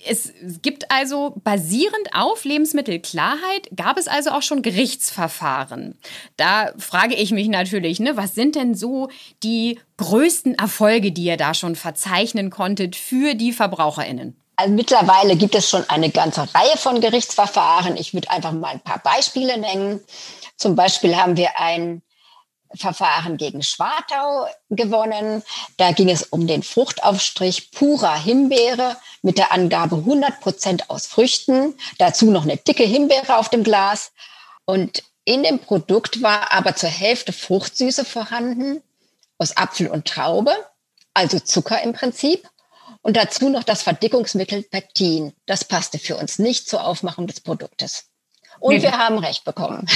es 0.08 0.34
gibt 0.62 0.92
also 0.92 1.34
basierend 1.44 2.10
auf 2.14 2.44
Lebensmittelklarheit, 2.44 3.70
gab 3.76 3.98
es 3.98 4.08
also 4.08 4.32
auch 4.32 4.42
schon 4.42 4.62
Gerichtsverfahren. 4.62 5.98
Da 6.38 6.72
frage 6.78 7.16
ich 7.16 7.32
mich 7.32 7.48
natürlich, 7.48 8.00
ne, 8.00 8.18
was 8.18 8.36
sind 8.36 8.56
denn 8.56 8.76
so 8.76 9.10
die 9.44 9.80
größten 9.98 10.56
Erfolge, 10.56 11.12
die 11.12 11.26
ihr 11.26 11.38
da 11.38 11.54
schon 11.54 11.76
verzeichnen 11.76 12.50
konntet 12.50 12.96
für 12.96 13.36
die 13.36 13.54
VerbraucherInnen? 13.54 14.38
Also 14.56 14.74
mittlerweile 14.74 15.36
gibt 15.36 15.56
es 15.56 15.70
schon 15.70 15.90
eine 15.90 16.10
ganze 16.10 16.42
Reihe 16.54 16.78
von 16.78 17.02
Gerichtsverfahren. 17.02 17.98
Ich 17.98 18.14
würde 18.14 18.30
einfach 18.30 18.52
mal 18.52 18.70
ein 18.70 18.80
paar 18.80 19.00
Beispiele 19.00 19.58
nennen. 19.58 20.02
Zum 20.56 20.76
Beispiel 20.76 21.16
haben 21.16 21.38
wir 21.38 21.60
ein 21.60 22.04
Verfahren 22.76 23.38
gegen 23.38 23.64
Schwartau 23.64 24.48
gewonnen. 24.70 25.44
Da 25.78 25.92
ging 25.92 26.10
es 26.10 26.24
um 26.24 26.48
den 26.48 26.64
Fruchtaufstrich 26.64 27.72
purer 27.72 28.16
Himbeere 28.16 28.98
mit 29.22 29.38
der 29.38 29.52
Angabe 29.52 29.98
100 29.98 30.40
Prozent 30.40 30.90
aus 30.90 31.08
Früchten. 31.08 31.76
Dazu 31.98 32.32
noch 32.32 32.44
eine 32.44 32.58
dicke 32.58 32.84
Himbeere 32.84 33.38
auf 33.38 33.50
dem 33.50 33.64
Glas. 33.64 34.12
Und 34.66 35.04
in 35.26 35.44
dem 35.44 35.60
Produkt 35.60 36.22
war 36.22 36.52
aber 36.52 36.76
zur 36.76 36.90
Hälfte 36.90 37.34
Fruchtsüße 37.34 38.06
vorhanden 38.06 38.82
aus 39.38 39.58
Apfel 39.58 39.88
und 39.88 40.08
Traube, 40.08 40.54
also 41.14 41.40
Zucker 41.40 41.82
im 41.82 41.94
Prinzip. 41.94 42.48
Und 43.02 43.18
dazu 43.18 43.50
noch 43.50 43.64
das 43.64 43.82
Verdickungsmittel 43.82 44.64
Pektin. 44.64 45.34
Das 45.48 45.66
passte 45.66 45.98
für 45.98 46.18
uns 46.18 46.38
nicht 46.38 46.70
zur 46.70 46.86
Aufmachung 46.86 47.26
des 47.26 47.42
Produktes. 47.42 48.06
Und 48.60 48.76
nee. 48.76 48.82
wir 48.84 48.98
haben 48.98 49.18
Recht 49.18 49.44
bekommen. 49.44 49.88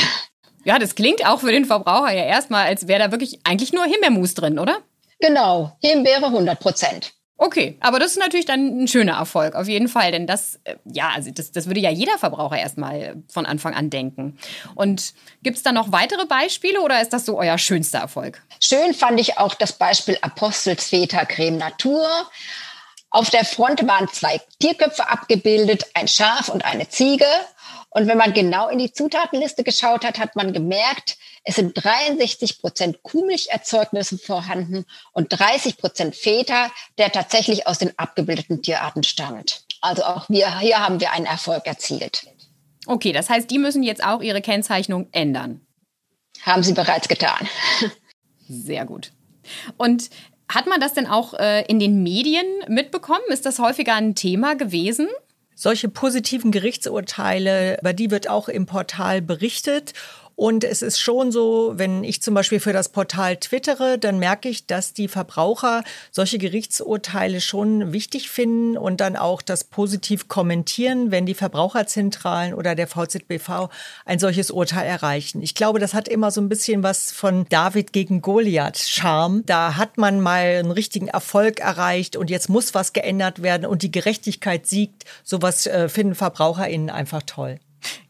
Ja, 0.65 0.79
das 0.79 0.95
klingt 0.95 1.25
auch 1.25 1.39
für 1.39 1.51
den 1.51 1.65
Verbraucher 1.65 2.11
ja 2.11 2.25
erstmal, 2.25 2.65
als 2.65 2.87
wäre 2.87 2.99
da 2.99 3.11
wirklich 3.11 3.39
eigentlich 3.43 3.71
nur 3.71 3.85
Himbeermus 3.85 4.33
drin, 4.33 4.59
oder? 4.59 4.79
Genau, 5.19 5.77
Himbeere 5.81 6.25
100 6.25 6.59
Prozent. 6.59 7.13
Okay, 7.37 7.77
aber 7.81 7.99
das 7.99 8.11
ist 8.11 8.19
natürlich 8.19 8.45
dann 8.45 8.83
ein 8.83 8.87
schöner 8.87 9.17
Erfolg, 9.17 9.55
auf 9.55 9.67
jeden 9.67 9.89
Fall. 9.89 10.11
Denn 10.11 10.25
das, 10.25 10.59
äh, 10.63 10.75
ja, 10.85 11.09
also 11.13 11.31
das, 11.31 11.51
das 11.51 11.67
würde 11.67 11.81
ja 11.81 11.89
jeder 11.89 12.17
Verbraucher 12.17 12.57
erstmal 12.57 13.21
von 13.27 13.45
Anfang 13.45 13.73
an 13.73 13.89
denken. 13.89 14.37
Und 14.73 15.13
gibt 15.43 15.57
es 15.57 15.63
da 15.63 15.73
noch 15.73 15.91
weitere 15.91 16.25
Beispiele 16.25 16.81
oder 16.81 17.01
ist 17.01 17.11
das 17.11 17.25
so 17.25 17.37
euer 17.37 17.57
schönster 17.57 17.99
Erfolg? 17.99 18.41
Schön 18.61 18.93
fand 18.93 19.19
ich 19.19 19.37
auch 19.37 19.53
das 19.53 19.73
Beispiel 19.73 20.17
Apostelsfeta 20.21 21.25
Creme 21.25 21.57
Natur. 21.57 22.07
Auf 23.09 23.29
der 23.29 23.43
Front 23.43 23.85
waren 23.85 24.07
zwei 24.07 24.41
Tierköpfe 24.59 25.09
abgebildet, 25.09 25.85
ein 25.93 26.07
Schaf 26.07 26.47
und 26.47 26.63
eine 26.63 26.87
Ziege. 26.87 27.25
Und 27.95 28.07
wenn 28.07 28.17
man 28.17 28.33
genau 28.33 28.67
in 28.67 28.77
die 28.77 28.91
Zutatenliste 28.91 29.63
geschaut 29.63 30.03
hat, 30.03 30.19
hat 30.19 30.35
man 30.35 30.51
gemerkt, 30.51 31.15
es 31.45 31.55
sind 31.55 31.81
63 31.81 32.59
Prozent 32.59 33.03
Kuhmilcherzeugnisse 33.03 34.17
vorhanden 34.17 34.83
und 35.13 35.29
30 35.29 35.77
Prozent 35.77 36.13
Feta, 36.13 36.71
der 36.97 37.13
tatsächlich 37.13 37.67
aus 37.67 37.77
den 37.77 37.97
abgebildeten 37.97 38.61
Tierarten 38.61 39.03
stammt. 39.03 39.63
Also 39.79 40.03
auch 40.03 40.27
wir, 40.27 40.59
hier 40.59 40.79
haben 40.79 40.99
wir 40.99 41.13
einen 41.13 41.25
Erfolg 41.25 41.65
erzielt. 41.67 42.27
Okay, 42.85 43.13
das 43.13 43.29
heißt, 43.29 43.49
die 43.49 43.59
müssen 43.59 43.81
jetzt 43.81 44.03
auch 44.03 44.21
ihre 44.21 44.41
Kennzeichnung 44.41 45.07
ändern. 45.13 45.65
Haben 46.41 46.63
sie 46.63 46.73
bereits 46.73 47.07
getan. 47.07 47.47
Sehr 48.49 48.83
gut. 48.83 49.13
Und 49.77 50.09
hat 50.49 50.67
man 50.67 50.81
das 50.81 50.95
denn 50.95 51.07
auch 51.07 51.33
äh, 51.35 51.63
in 51.67 51.79
den 51.79 52.03
Medien 52.03 52.45
mitbekommen? 52.67 53.23
Ist 53.29 53.45
das 53.45 53.57
häufiger 53.59 53.95
ein 53.95 54.15
Thema 54.15 54.55
gewesen? 54.55 55.07
Solche 55.55 55.87
positiven 55.87 56.51
Gerichtsurteile, 56.51 57.79
über 57.79 57.93
die 57.93 58.11
wird 58.11 58.29
auch 58.29 58.49
im 58.49 58.65
Portal 58.65 59.21
berichtet. 59.21 59.93
Und 60.35 60.63
es 60.63 60.81
ist 60.81 60.99
schon 60.99 61.31
so, 61.31 61.73
wenn 61.75 62.03
ich 62.03 62.21
zum 62.21 62.33
Beispiel 62.33 62.59
für 62.59 62.73
das 62.73 62.89
Portal 62.89 63.37
twittere, 63.37 63.97
dann 63.97 64.19
merke 64.19 64.49
ich, 64.49 64.67
dass 64.67 64.93
die 64.93 65.07
Verbraucher 65.07 65.83
solche 66.11 66.37
Gerichtsurteile 66.37 67.39
schon 67.39 67.93
wichtig 67.93 68.29
finden 68.29 68.77
und 68.77 68.99
dann 68.99 69.15
auch 69.15 69.41
das 69.41 69.63
positiv 69.63 70.27
kommentieren, 70.27 71.09
wenn 71.11 71.25
die 71.25 71.33
Verbraucherzentralen 71.33 72.53
oder 72.53 72.75
der 72.75 72.87
VZBV 72.87 73.69
ein 74.05 74.19
solches 74.19 74.51
Urteil 74.51 74.85
erreichen. 74.85 75.41
Ich 75.41 75.55
glaube, 75.55 75.79
das 75.79 75.93
hat 75.93 76.07
immer 76.09 76.31
so 76.31 76.41
ein 76.41 76.49
bisschen 76.49 76.83
was 76.83 77.11
von 77.11 77.45
David 77.49 77.93
gegen 77.93 78.21
Goliath 78.21 78.77
Charme. 78.77 79.43
Da 79.45 79.77
hat 79.77 79.97
man 79.97 80.19
mal 80.19 80.57
einen 80.59 80.71
richtigen 80.71 81.07
Erfolg 81.07 81.61
erreicht 81.61 82.17
und 82.17 82.29
jetzt 82.29 82.49
muss 82.49 82.73
was 82.73 82.91
geändert 82.91 83.41
werden 83.41 83.65
und 83.65 83.83
die 83.83 83.91
Gerechtigkeit 83.91 84.67
siegt. 84.67 85.05
Sowas 85.23 85.65
äh, 85.65 85.87
finden 85.87 86.15
VerbraucherInnen 86.15 86.89
einfach 86.89 87.23
toll. 87.25 87.59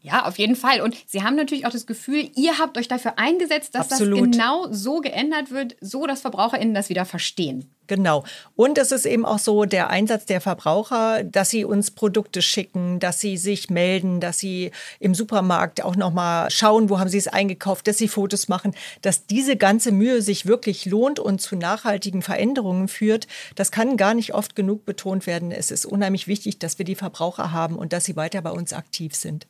Ja, 0.05 0.27
auf 0.27 0.37
jeden 0.37 0.55
Fall. 0.55 0.81
Und 0.81 0.95
Sie 1.07 1.23
haben 1.23 1.35
natürlich 1.35 1.65
auch 1.65 1.71
das 1.71 1.87
Gefühl, 1.87 2.29
ihr 2.35 2.59
habt 2.59 2.77
euch 2.77 2.87
dafür 2.87 3.17
eingesetzt, 3.17 3.73
dass 3.73 3.91
Absolut. 3.91 4.19
das 4.19 4.31
genau 4.33 4.67
so 4.69 5.01
geändert 5.01 5.49
wird, 5.49 5.75
so 5.81 6.05
dass 6.05 6.21
VerbraucherInnen 6.21 6.75
das 6.75 6.89
wieder 6.89 7.05
verstehen. 7.05 7.71
Genau. 7.87 8.23
Und 8.55 8.77
es 8.77 8.91
ist 8.91 9.07
eben 9.07 9.25
auch 9.25 9.39
so 9.39 9.65
der 9.65 9.89
Einsatz 9.89 10.25
der 10.25 10.41
Verbraucher, 10.41 11.23
dass 11.23 11.49
sie 11.49 11.65
uns 11.65 11.89
Produkte 11.89 12.43
schicken, 12.43 12.99
dass 12.99 13.19
sie 13.19 13.35
sich 13.35 13.71
melden, 13.71 14.19
dass 14.19 14.37
sie 14.37 14.69
im 14.99 15.15
Supermarkt 15.15 15.83
auch 15.83 15.95
nochmal 15.95 16.51
schauen, 16.51 16.91
wo 16.91 16.99
haben 16.99 17.09
sie 17.09 17.17
es 17.17 17.27
eingekauft, 17.27 17.87
dass 17.87 17.97
sie 17.97 18.07
Fotos 18.07 18.47
machen, 18.47 18.75
dass 19.01 19.25
diese 19.25 19.55
ganze 19.55 19.91
Mühe 19.91 20.21
sich 20.21 20.45
wirklich 20.45 20.85
lohnt 20.85 21.19
und 21.19 21.41
zu 21.41 21.55
nachhaltigen 21.55 22.21
Veränderungen 22.21 22.89
führt. 22.89 23.25
Das 23.55 23.71
kann 23.71 23.97
gar 23.97 24.13
nicht 24.13 24.35
oft 24.35 24.55
genug 24.55 24.85
betont 24.85 25.25
werden. 25.25 25.51
Es 25.51 25.71
ist 25.71 25.87
unheimlich 25.87 26.27
wichtig, 26.27 26.59
dass 26.59 26.77
wir 26.77 26.85
die 26.85 26.93
Verbraucher 26.93 27.51
haben 27.51 27.75
und 27.75 27.91
dass 27.91 28.05
sie 28.05 28.15
weiter 28.15 28.43
bei 28.43 28.51
uns 28.51 28.71
aktiv 28.71 29.15
sind. 29.15 29.47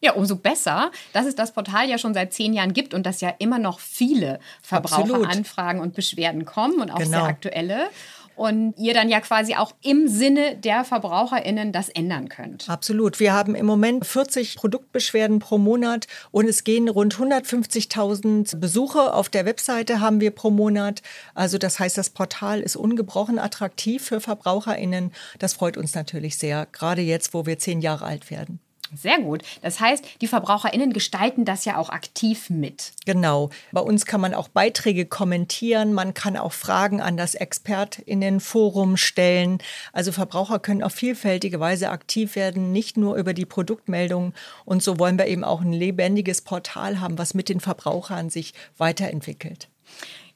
Ja, 0.00 0.12
umso 0.12 0.36
besser, 0.36 0.92
dass 1.12 1.26
es 1.26 1.34
das 1.34 1.52
Portal 1.52 1.88
ja 1.88 1.98
schon 1.98 2.14
seit 2.14 2.32
zehn 2.32 2.52
Jahren 2.52 2.72
gibt 2.72 2.94
und 2.94 3.04
dass 3.04 3.20
ja 3.20 3.34
immer 3.38 3.58
noch 3.58 3.80
viele 3.80 4.38
Verbraucheranfragen 4.62 5.80
und 5.80 5.94
Beschwerden 5.94 6.44
kommen 6.44 6.80
und 6.80 6.90
auch 6.90 6.98
genau. 6.98 7.10
sehr 7.10 7.24
aktuelle. 7.24 7.88
Und 8.36 8.74
ihr 8.78 8.94
dann 8.94 9.08
ja 9.08 9.20
quasi 9.20 9.56
auch 9.56 9.72
im 9.82 10.06
Sinne 10.06 10.54
der 10.54 10.84
VerbraucherInnen 10.84 11.72
das 11.72 11.88
ändern 11.88 12.28
könnt. 12.28 12.70
Absolut. 12.70 13.18
Wir 13.18 13.32
haben 13.32 13.56
im 13.56 13.66
Moment 13.66 14.06
40 14.06 14.54
Produktbeschwerden 14.54 15.40
pro 15.40 15.58
Monat 15.58 16.06
und 16.30 16.48
es 16.48 16.62
gehen 16.62 16.88
rund 16.88 17.16
150.000 17.16 18.58
Besuche 18.58 19.12
auf 19.12 19.28
der 19.28 19.44
Webseite 19.44 20.00
haben 20.00 20.20
wir 20.20 20.30
pro 20.30 20.50
Monat. 20.50 21.02
Also 21.34 21.58
das 21.58 21.80
heißt, 21.80 21.98
das 21.98 22.10
Portal 22.10 22.60
ist 22.60 22.76
ungebrochen 22.76 23.40
attraktiv 23.40 24.04
für 24.04 24.20
VerbraucherInnen. 24.20 25.10
Das 25.40 25.54
freut 25.54 25.76
uns 25.76 25.96
natürlich 25.96 26.38
sehr, 26.38 26.68
gerade 26.70 27.02
jetzt, 27.02 27.34
wo 27.34 27.44
wir 27.44 27.58
zehn 27.58 27.80
Jahre 27.80 28.04
alt 28.04 28.30
werden. 28.30 28.60
Sehr 28.94 29.18
gut. 29.18 29.42
Das 29.62 29.80
heißt, 29.80 30.04
die 30.20 30.26
VerbraucherInnen 30.26 30.92
gestalten 30.92 31.44
das 31.44 31.64
ja 31.64 31.76
auch 31.76 31.90
aktiv 31.90 32.48
mit. 32.48 32.92
Genau. 33.04 33.50
Bei 33.72 33.80
uns 33.80 34.06
kann 34.06 34.20
man 34.20 34.34
auch 34.34 34.48
Beiträge 34.48 35.04
kommentieren. 35.04 35.92
Man 35.92 36.14
kann 36.14 36.36
auch 36.36 36.52
Fragen 36.52 37.00
an 37.00 37.16
das 37.16 37.34
ExpertInnenforum 37.34 38.96
stellen. 38.96 39.58
Also 39.92 40.12
Verbraucher 40.12 40.58
können 40.58 40.82
auf 40.82 40.92
vielfältige 40.92 41.60
Weise 41.60 41.90
aktiv 41.90 42.34
werden, 42.34 42.72
nicht 42.72 42.96
nur 42.96 43.16
über 43.16 43.34
die 43.34 43.46
Produktmeldungen. 43.46 44.34
Und 44.64 44.82
so 44.82 44.98
wollen 44.98 45.18
wir 45.18 45.26
eben 45.26 45.44
auch 45.44 45.60
ein 45.60 45.72
lebendiges 45.72 46.42
Portal 46.42 47.00
haben, 47.00 47.18
was 47.18 47.34
mit 47.34 47.48
den 47.48 47.60
Verbrauchern 47.60 48.30
sich 48.30 48.54
weiterentwickelt. 48.78 49.68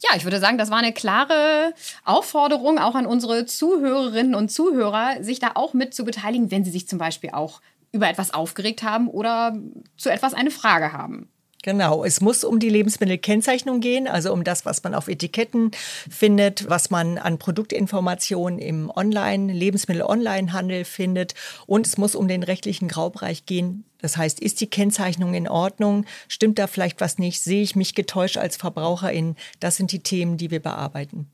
Ja, 0.02 0.16
ich 0.16 0.24
würde 0.24 0.40
sagen, 0.40 0.58
das 0.58 0.70
war 0.70 0.78
eine 0.78 0.92
klare 0.92 1.74
Aufforderung 2.04 2.78
auch 2.78 2.96
an 2.96 3.06
unsere 3.06 3.46
Zuhörerinnen 3.46 4.34
und 4.34 4.50
Zuhörer, 4.50 5.22
sich 5.22 5.38
da 5.38 5.52
auch 5.54 5.74
mit 5.74 5.94
zu 5.94 6.04
beteiligen, 6.04 6.50
wenn 6.50 6.64
sie 6.64 6.72
sich 6.72 6.88
zum 6.88 6.98
Beispiel 6.98 7.30
auch 7.30 7.60
über 7.92 8.08
etwas 8.08 8.32
aufgeregt 8.32 8.82
haben 8.82 9.08
oder 9.08 9.56
zu 9.96 10.10
etwas 10.10 10.34
eine 10.34 10.50
Frage 10.50 10.92
haben. 10.92 11.28
Genau, 11.62 12.04
es 12.04 12.20
muss 12.20 12.42
um 12.42 12.58
die 12.58 12.68
Lebensmittelkennzeichnung 12.68 13.80
gehen, 13.80 14.08
also 14.08 14.32
um 14.32 14.42
das, 14.42 14.66
was 14.66 14.82
man 14.82 14.96
auf 14.96 15.06
Etiketten 15.06 15.70
findet, 16.10 16.68
was 16.68 16.90
man 16.90 17.18
an 17.18 17.38
Produktinformationen 17.38 18.58
im 18.58 18.90
Online, 18.90 19.52
Lebensmittel-Online-Handel 19.52 20.84
findet. 20.84 21.34
Und 21.66 21.86
es 21.86 21.98
muss 21.98 22.16
um 22.16 22.26
den 22.26 22.42
rechtlichen 22.42 22.88
Graubereich 22.88 23.46
gehen. 23.46 23.84
Das 24.00 24.16
heißt, 24.16 24.40
ist 24.40 24.60
die 24.60 24.70
Kennzeichnung 24.70 25.34
in 25.34 25.48
Ordnung? 25.48 26.04
Stimmt 26.26 26.58
da 26.58 26.66
vielleicht 26.66 27.00
was 27.00 27.18
nicht? 27.18 27.40
Sehe 27.40 27.62
ich 27.62 27.76
mich 27.76 27.94
getäuscht 27.94 28.38
als 28.38 28.56
Verbraucherin? 28.56 29.36
Das 29.60 29.76
sind 29.76 29.92
die 29.92 30.02
Themen, 30.02 30.38
die 30.38 30.50
wir 30.50 30.60
bearbeiten 30.60 31.30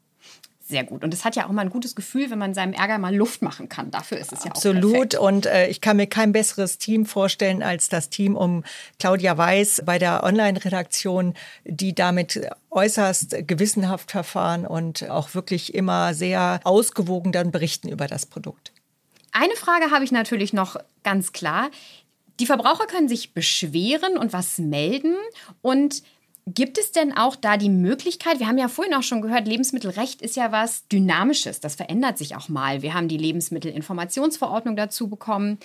sehr 0.68 0.84
gut. 0.84 1.02
Und 1.02 1.14
es 1.14 1.24
hat 1.24 1.34
ja 1.34 1.46
auch 1.46 1.50
mal 1.50 1.62
ein 1.62 1.70
gutes 1.70 1.94
Gefühl, 1.94 2.30
wenn 2.30 2.38
man 2.38 2.52
seinem 2.52 2.74
Ärger 2.74 2.98
mal 2.98 3.14
Luft 3.14 3.40
machen 3.42 3.68
kann. 3.68 3.90
Dafür 3.90 4.18
ist 4.18 4.32
es 4.32 4.44
ja 4.44 4.50
Absolut. 4.50 4.84
auch 4.84 4.88
Absolut. 4.88 5.14
Und 5.14 5.46
äh, 5.46 5.68
ich 5.68 5.80
kann 5.80 5.96
mir 5.96 6.06
kein 6.06 6.32
besseres 6.32 6.78
Team 6.78 7.06
vorstellen 7.06 7.62
als 7.62 7.88
das 7.88 8.10
Team 8.10 8.36
um 8.36 8.64
Claudia 8.98 9.36
Weiß 9.38 9.82
bei 9.86 9.98
der 9.98 10.24
Online-Redaktion, 10.24 11.34
die 11.64 11.94
damit 11.94 12.40
äußerst 12.70 13.48
gewissenhaft 13.48 14.10
verfahren 14.10 14.66
und 14.66 15.08
auch 15.08 15.34
wirklich 15.34 15.74
immer 15.74 16.12
sehr 16.12 16.60
ausgewogen 16.64 17.32
dann 17.32 17.50
berichten 17.50 17.88
über 17.88 18.06
das 18.06 18.26
Produkt. 18.26 18.72
Eine 19.32 19.54
Frage 19.56 19.90
habe 19.90 20.04
ich 20.04 20.12
natürlich 20.12 20.52
noch 20.52 20.76
ganz 21.02 21.32
klar. 21.32 21.70
Die 22.40 22.46
Verbraucher 22.46 22.86
können 22.86 23.08
sich 23.08 23.32
beschweren 23.32 24.16
und 24.16 24.32
was 24.32 24.58
melden 24.58 25.16
und 25.62 26.02
Gibt 26.54 26.78
es 26.78 26.92
denn 26.92 27.14
auch 27.16 27.36
da 27.36 27.56
die 27.56 27.68
Möglichkeit, 27.68 28.38
wir 28.38 28.46
haben 28.46 28.58
ja 28.58 28.68
vorhin 28.68 28.94
auch 28.94 29.02
schon 29.02 29.20
gehört, 29.20 29.46
Lebensmittelrecht 29.46 30.22
ist 30.22 30.36
ja 30.36 30.50
was 30.50 30.88
Dynamisches, 30.88 31.60
das 31.60 31.74
verändert 31.74 32.16
sich 32.16 32.36
auch 32.36 32.48
mal. 32.48 32.80
Wir 32.80 32.94
haben 32.94 33.08
die 33.08 33.18
Lebensmittelinformationsverordnung 33.18 34.74
dazu 34.74 35.08
bekommen. 35.08 35.58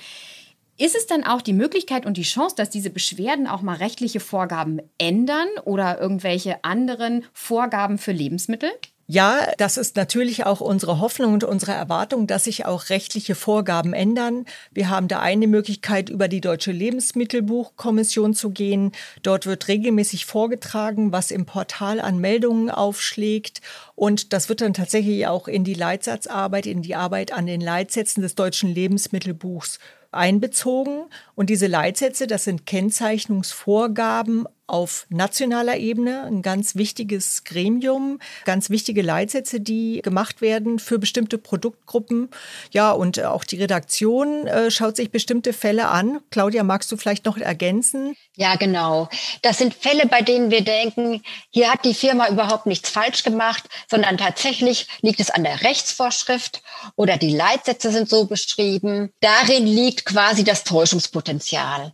Ist 0.77 0.95
es 0.95 1.07
dann 1.07 1.23
auch 1.23 1.41
die 1.41 1.53
Möglichkeit 1.53 2.05
und 2.05 2.17
die 2.17 2.23
Chance, 2.23 2.55
dass 2.57 2.69
diese 2.69 2.89
Beschwerden 2.89 3.47
auch 3.47 3.61
mal 3.61 3.77
rechtliche 3.77 4.19
Vorgaben 4.19 4.81
ändern 4.97 5.47
oder 5.63 6.01
irgendwelche 6.01 6.63
anderen 6.63 7.23
Vorgaben 7.31 7.97
für 7.97 8.11
Lebensmittel? 8.11 8.71
Ja, 9.13 9.45
das 9.59 9.77
ist 9.77 9.95
natürlich 9.95 10.47
auch 10.47 10.59
unsere 10.59 10.99
Hoffnung 10.99 11.33
und 11.33 11.43
unsere 11.43 11.73
Erwartung, 11.73 12.25
dass 12.25 12.45
sich 12.45 12.65
auch 12.65 12.89
rechtliche 12.89 13.35
Vorgaben 13.35 13.93
ändern. 13.93 14.45
Wir 14.71 14.89
haben 14.89 15.07
da 15.07 15.19
eine 15.19 15.45
Möglichkeit, 15.45 16.09
über 16.09 16.27
die 16.27 16.41
Deutsche 16.41 16.71
Lebensmittelbuchkommission 16.71 18.33
zu 18.33 18.49
gehen. 18.49 18.91
Dort 19.21 19.45
wird 19.45 19.67
regelmäßig 19.67 20.25
vorgetragen, 20.25 21.11
was 21.11 21.29
im 21.29 21.45
Portal 21.45 21.99
an 21.99 22.17
Meldungen 22.17 22.71
aufschlägt. 22.71 23.61
Und 23.93 24.33
das 24.33 24.49
wird 24.49 24.61
dann 24.61 24.73
tatsächlich 24.73 25.27
auch 25.27 25.47
in 25.47 25.63
die 25.63 25.75
Leitsatzarbeit, 25.75 26.65
in 26.65 26.81
die 26.81 26.95
Arbeit 26.95 27.33
an 27.33 27.45
den 27.45 27.61
Leitsätzen 27.61 28.23
des 28.23 28.33
Deutschen 28.33 28.73
Lebensmittelbuchs 28.73 29.77
einbezogen. 30.09 31.03
Und 31.35 31.51
diese 31.51 31.67
Leitsätze, 31.67 32.25
das 32.25 32.45
sind 32.45 32.65
Kennzeichnungsvorgaben 32.65 34.47
auf 34.73 35.05
nationaler 35.09 35.77
Ebene, 35.77 36.23
ein 36.23 36.41
ganz 36.41 36.73
wichtiges 36.73 37.43
Gremium, 37.43 38.17
ganz 38.43 38.71
wichtige 38.71 39.03
Leitsätze, 39.03 39.59
die 39.59 40.01
gemacht 40.01 40.41
werden 40.41 40.79
für 40.79 40.97
bestimmte 40.97 41.37
Produktgruppen. 41.37 42.29
Ja, 42.71 42.91
und 42.91 43.21
auch 43.23 43.43
die 43.43 43.61
Redaktion 43.61 44.47
äh, 44.47 44.71
schaut 44.71 44.95
sich 44.95 45.11
bestimmte 45.11 45.53
Fälle 45.53 45.89
an. 45.89 46.21
Claudia, 46.31 46.63
magst 46.63 46.91
du 46.91 46.97
vielleicht 46.97 47.25
noch 47.25 47.37
ergänzen? 47.37 48.15
Ja, 48.35 48.55
genau. 48.55 49.09
Das 49.43 49.59
sind 49.59 49.75
Fälle, 49.75 50.07
bei 50.07 50.23
denen 50.23 50.49
wir 50.49 50.63
denken, 50.63 51.21
hier 51.51 51.71
hat 51.71 51.85
die 51.85 51.93
Firma 51.93 52.27
überhaupt 52.29 52.65
nichts 52.65 52.89
falsch 52.89 53.21
gemacht, 53.21 53.65
sondern 53.87 54.17
tatsächlich 54.17 54.87
liegt 55.01 55.19
es 55.19 55.29
an 55.29 55.43
der 55.43 55.61
Rechtsvorschrift 55.61 56.63
oder 56.95 57.17
die 57.17 57.35
Leitsätze 57.35 57.91
sind 57.91 58.09
so 58.09 58.25
beschrieben. 58.25 59.11
Darin 59.19 59.67
liegt 59.67 60.05
quasi 60.05 60.43
das 60.43 60.63
Täuschungspotenzial. 60.63 61.93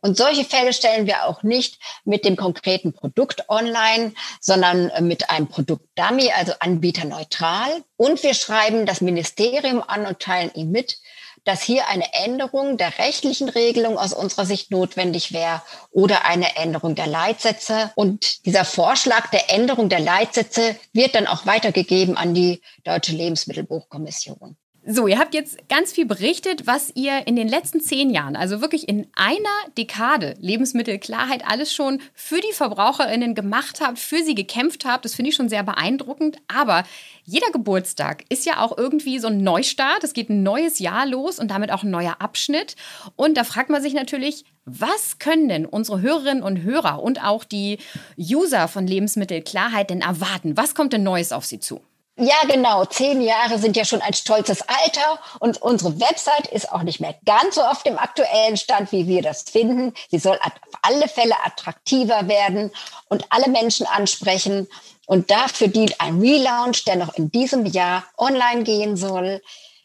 Und 0.00 0.16
solche 0.16 0.44
Fälle 0.44 0.72
stellen 0.72 1.06
wir 1.06 1.24
auch 1.24 1.42
nicht 1.42 1.78
mit 2.04 2.24
dem 2.24 2.36
konkreten 2.36 2.92
Produkt 2.92 3.48
online, 3.48 4.12
sondern 4.40 4.90
äh, 4.90 5.00
mit 5.00 5.30
einem 5.30 5.48
Produktdummy, 5.48 6.30
also 6.32 6.52
anbieterneutral. 6.60 7.82
Und 7.96 8.22
wir 8.22 8.34
schreiben 8.34 8.86
das 8.86 9.00
Ministerium 9.00 9.82
an 9.82 10.06
und 10.06 10.20
teilen 10.20 10.52
ihm 10.54 10.70
mit, 10.70 10.98
dass 11.44 11.62
hier 11.62 11.88
eine 11.88 12.12
Änderung 12.12 12.76
der 12.76 12.98
rechtlichen 12.98 13.48
Regelung 13.48 13.96
aus 13.96 14.12
unserer 14.12 14.44
Sicht 14.44 14.70
notwendig 14.70 15.32
wäre 15.32 15.62
oder 15.90 16.26
eine 16.26 16.56
Änderung 16.56 16.94
der 16.94 17.06
Leitsätze. 17.06 17.90
Und 17.94 18.44
dieser 18.44 18.64
Vorschlag 18.64 19.30
der 19.30 19.50
Änderung 19.50 19.88
der 19.88 20.00
Leitsätze 20.00 20.76
wird 20.92 21.14
dann 21.14 21.26
auch 21.26 21.46
weitergegeben 21.46 22.16
an 22.16 22.34
die 22.34 22.60
Deutsche 22.84 23.12
Lebensmittelbuchkommission. 23.12 24.56
So, 24.90 25.06
ihr 25.06 25.18
habt 25.18 25.34
jetzt 25.34 25.68
ganz 25.68 25.92
viel 25.92 26.06
berichtet, 26.06 26.66
was 26.66 26.92
ihr 26.94 27.26
in 27.26 27.36
den 27.36 27.46
letzten 27.46 27.82
zehn 27.82 28.08
Jahren, 28.08 28.36
also 28.36 28.62
wirklich 28.62 28.88
in 28.88 29.06
einer 29.14 29.74
Dekade 29.76 30.34
Lebensmittelklarheit 30.40 31.42
alles 31.46 31.74
schon 31.74 32.00
für 32.14 32.40
die 32.40 32.54
VerbraucherInnen 32.54 33.34
gemacht 33.34 33.82
habt, 33.82 33.98
für 33.98 34.22
sie 34.22 34.34
gekämpft 34.34 34.86
habt. 34.86 35.04
Das 35.04 35.14
finde 35.14 35.28
ich 35.28 35.34
schon 35.34 35.50
sehr 35.50 35.62
beeindruckend. 35.62 36.38
Aber 36.48 36.84
jeder 37.24 37.50
Geburtstag 37.50 38.24
ist 38.30 38.46
ja 38.46 38.62
auch 38.62 38.78
irgendwie 38.78 39.18
so 39.18 39.28
ein 39.28 39.44
Neustart. 39.44 40.04
Es 40.04 40.14
geht 40.14 40.30
ein 40.30 40.42
neues 40.42 40.78
Jahr 40.78 41.04
los 41.04 41.38
und 41.38 41.50
damit 41.50 41.70
auch 41.70 41.82
ein 41.82 41.90
neuer 41.90 42.16
Abschnitt. 42.20 42.74
Und 43.14 43.36
da 43.36 43.44
fragt 43.44 43.68
man 43.68 43.82
sich 43.82 43.92
natürlich, 43.92 44.46
was 44.64 45.18
können 45.18 45.50
denn 45.50 45.66
unsere 45.66 46.00
Hörerinnen 46.00 46.42
und 46.42 46.62
Hörer 46.62 47.02
und 47.02 47.22
auch 47.22 47.44
die 47.44 47.76
User 48.18 48.68
von 48.68 48.86
Lebensmittelklarheit 48.86 49.90
denn 49.90 50.00
erwarten? 50.00 50.56
Was 50.56 50.74
kommt 50.74 50.94
denn 50.94 51.02
Neues 51.02 51.32
auf 51.32 51.44
sie 51.44 51.60
zu? 51.60 51.82
Ja, 52.20 52.34
genau. 52.48 52.84
Zehn 52.84 53.20
Jahre 53.20 53.60
sind 53.60 53.76
ja 53.76 53.84
schon 53.84 54.02
ein 54.02 54.12
stolzes 54.12 54.62
Alter 54.62 55.20
und 55.38 55.62
unsere 55.62 56.00
Website 56.00 56.48
ist 56.48 56.72
auch 56.72 56.82
nicht 56.82 56.98
mehr 56.98 57.14
ganz 57.24 57.54
so 57.54 57.62
auf 57.62 57.84
dem 57.84 57.96
aktuellen 57.96 58.56
Stand, 58.56 58.90
wie 58.90 59.06
wir 59.06 59.22
das 59.22 59.42
finden. 59.42 59.94
Sie 60.10 60.18
soll 60.18 60.36
auf 60.42 60.52
alle 60.82 61.06
Fälle 61.06 61.36
attraktiver 61.44 62.26
werden 62.26 62.72
und 63.08 63.24
alle 63.30 63.48
Menschen 63.48 63.86
ansprechen. 63.86 64.66
Und 65.06 65.30
dafür 65.30 65.68
dient 65.68 66.00
ein 66.00 66.18
Relaunch, 66.18 66.84
der 66.86 66.96
noch 66.96 67.14
in 67.14 67.30
diesem 67.30 67.64
Jahr 67.66 68.04
online 68.16 68.64
gehen 68.64 68.96
soll. 68.96 69.40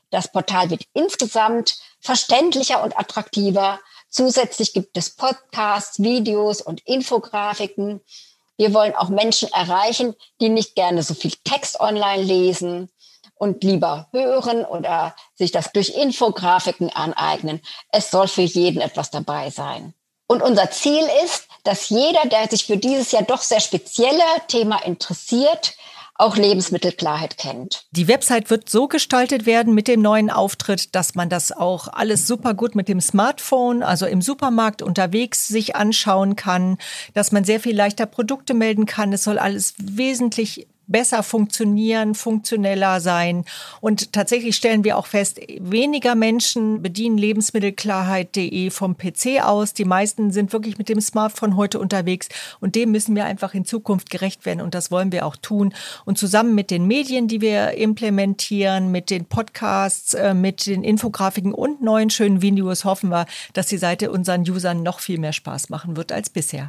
Das 0.09 0.31
Portal 0.31 0.71
wird 0.71 0.85
insgesamt 0.95 1.77
verständlicher 2.01 2.83
und 2.83 2.97
attraktiver. 2.97 3.79
Zusätzlich 4.09 4.73
gibt 4.73 4.97
es 4.97 5.11
Podcasts, 5.11 6.01
Videos 6.01 6.61
und 6.61 6.81
Infografiken. 6.87 8.01
Wir 8.57 8.73
wollen 8.73 8.95
auch 8.95 9.09
Menschen 9.09 9.51
erreichen, 9.51 10.15
die 10.39 10.49
nicht 10.49 10.75
gerne 10.75 11.03
so 11.03 11.13
viel 11.13 11.33
Text 11.43 11.79
online 11.79 12.23
lesen 12.23 12.89
und 13.35 13.63
lieber 13.63 14.07
hören 14.11 14.63
oder 14.65 15.15
sich 15.35 15.51
das 15.51 15.71
durch 15.71 15.89
Infografiken 15.89 16.89
aneignen. 16.91 17.61
Es 17.91 18.11
soll 18.11 18.27
für 18.27 18.41
jeden 18.41 18.81
etwas 18.81 19.11
dabei 19.11 19.49
sein. 19.49 19.93
Und 20.27 20.41
unser 20.41 20.71
Ziel 20.71 21.05
ist, 21.25 21.47
dass 21.63 21.89
jeder, 21.89 22.25
der 22.25 22.47
sich 22.49 22.65
für 22.65 22.77
dieses 22.77 23.11
ja 23.11 23.21
doch 23.21 23.41
sehr 23.41 23.59
spezielle 23.59 24.23
Thema 24.47 24.77
interessiert, 24.83 25.75
auch 26.15 26.37
Lebensmittelklarheit 26.37 27.37
kennt. 27.37 27.85
Die 27.91 28.07
Website 28.07 28.49
wird 28.49 28.69
so 28.69 28.87
gestaltet 28.87 29.45
werden 29.45 29.73
mit 29.73 29.87
dem 29.87 30.01
neuen 30.01 30.29
Auftritt, 30.29 30.93
dass 30.95 31.15
man 31.15 31.29
das 31.29 31.51
auch 31.51 31.87
alles 31.87 32.27
super 32.27 32.53
gut 32.53 32.75
mit 32.75 32.87
dem 32.87 33.01
Smartphone, 33.01 33.81
also 33.81 34.05
im 34.05 34.21
Supermarkt 34.21 34.81
unterwegs 34.81 35.47
sich 35.47 35.75
anschauen 35.75 36.35
kann, 36.35 36.77
dass 37.13 37.31
man 37.31 37.43
sehr 37.43 37.59
viel 37.59 37.75
leichter 37.75 38.05
Produkte 38.05 38.53
melden 38.53 38.85
kann. 38.85 39.11
Es 39.11 39.23
soll 39.23 39.39
alles 39.39 39.73
wesentlich 39.77 40.67
besser 40.87 41.23
funktionieren, 41.23 42.15
funktioneller 42.15 42.99
sein. 42.99 43.45
Und 43.81 44.13
tatsächlich 44.13 44.55
stellen 44.55 44.83
wir 44.83 44.97
auch 44.97 45.07
fest, 45.07 45.39
weniger 45.59 46.15
Menschen 46.15 46.81
bedienen 46.81 47.17
lebensmittelklarheit.de 47.17 48.69
vom 48.69 48.97
PC 48.97 49.41
aus. 49.43 49.73
Die 49.73 49.85
meisten 49.85 50.31
sind 50.31 50.53
wirklich 50.53 50.77
mit 50.77 50.89
dem 50.89 51.01
Smartphone 51.01 51.55
heute 51.55 51.79
unterwegs. 51.79 52.29
Und 52.59 52.75
dem 52.75 52.91
müssen 52.91 53.15
wir 53.15 53.25
einfach 53.25 53.53
in 53.53 53.65
Zukunft 53.65 54.09
gerecht 54.09 54.45
werden. 54.45 54.61
Und 54.61 54.75
das 54.75 54.91
wollen 54.91 55.11
wir 55.11 55.25
auch 55.25 55.35
tun. 55.35 55.73
Und 56.05 56.17
zusammen 56.17 56.55
mit 56.55 56.71
den 56.71 56.87
Medien, 56.87 57.27
die 57.27 57.41
wir 57.41 57.71
implementieren, 57.71 58.91
mit 58.91 59.09
den 59.09 59.25
Podcasts, 59.25 60.13
äh, 60.13 60.33
mit 60.33 60.65
den 60.65 60.83
Infografiken 60.83 61.53
und 61.53 61.81
neuen 61.81 62.09
schönen 62.09 62.41
Videos 62.41 62.85
hoffen 62.85 63.09
wir, 63.09 63.25
dass 63.53 63.67
die 63.67 63.77
Seite 63.77 64.11
unseren 64.11 64.41
Usern 64.41 64.83
noch 64.83 64.99
viel 64.99 65.19
mehr 65.19 65.33
Spaß 65.33 65.69
machen 65.69 65.97
wird 65.97 66.11
als 66.11 66.29
bisher. 66.29 66.67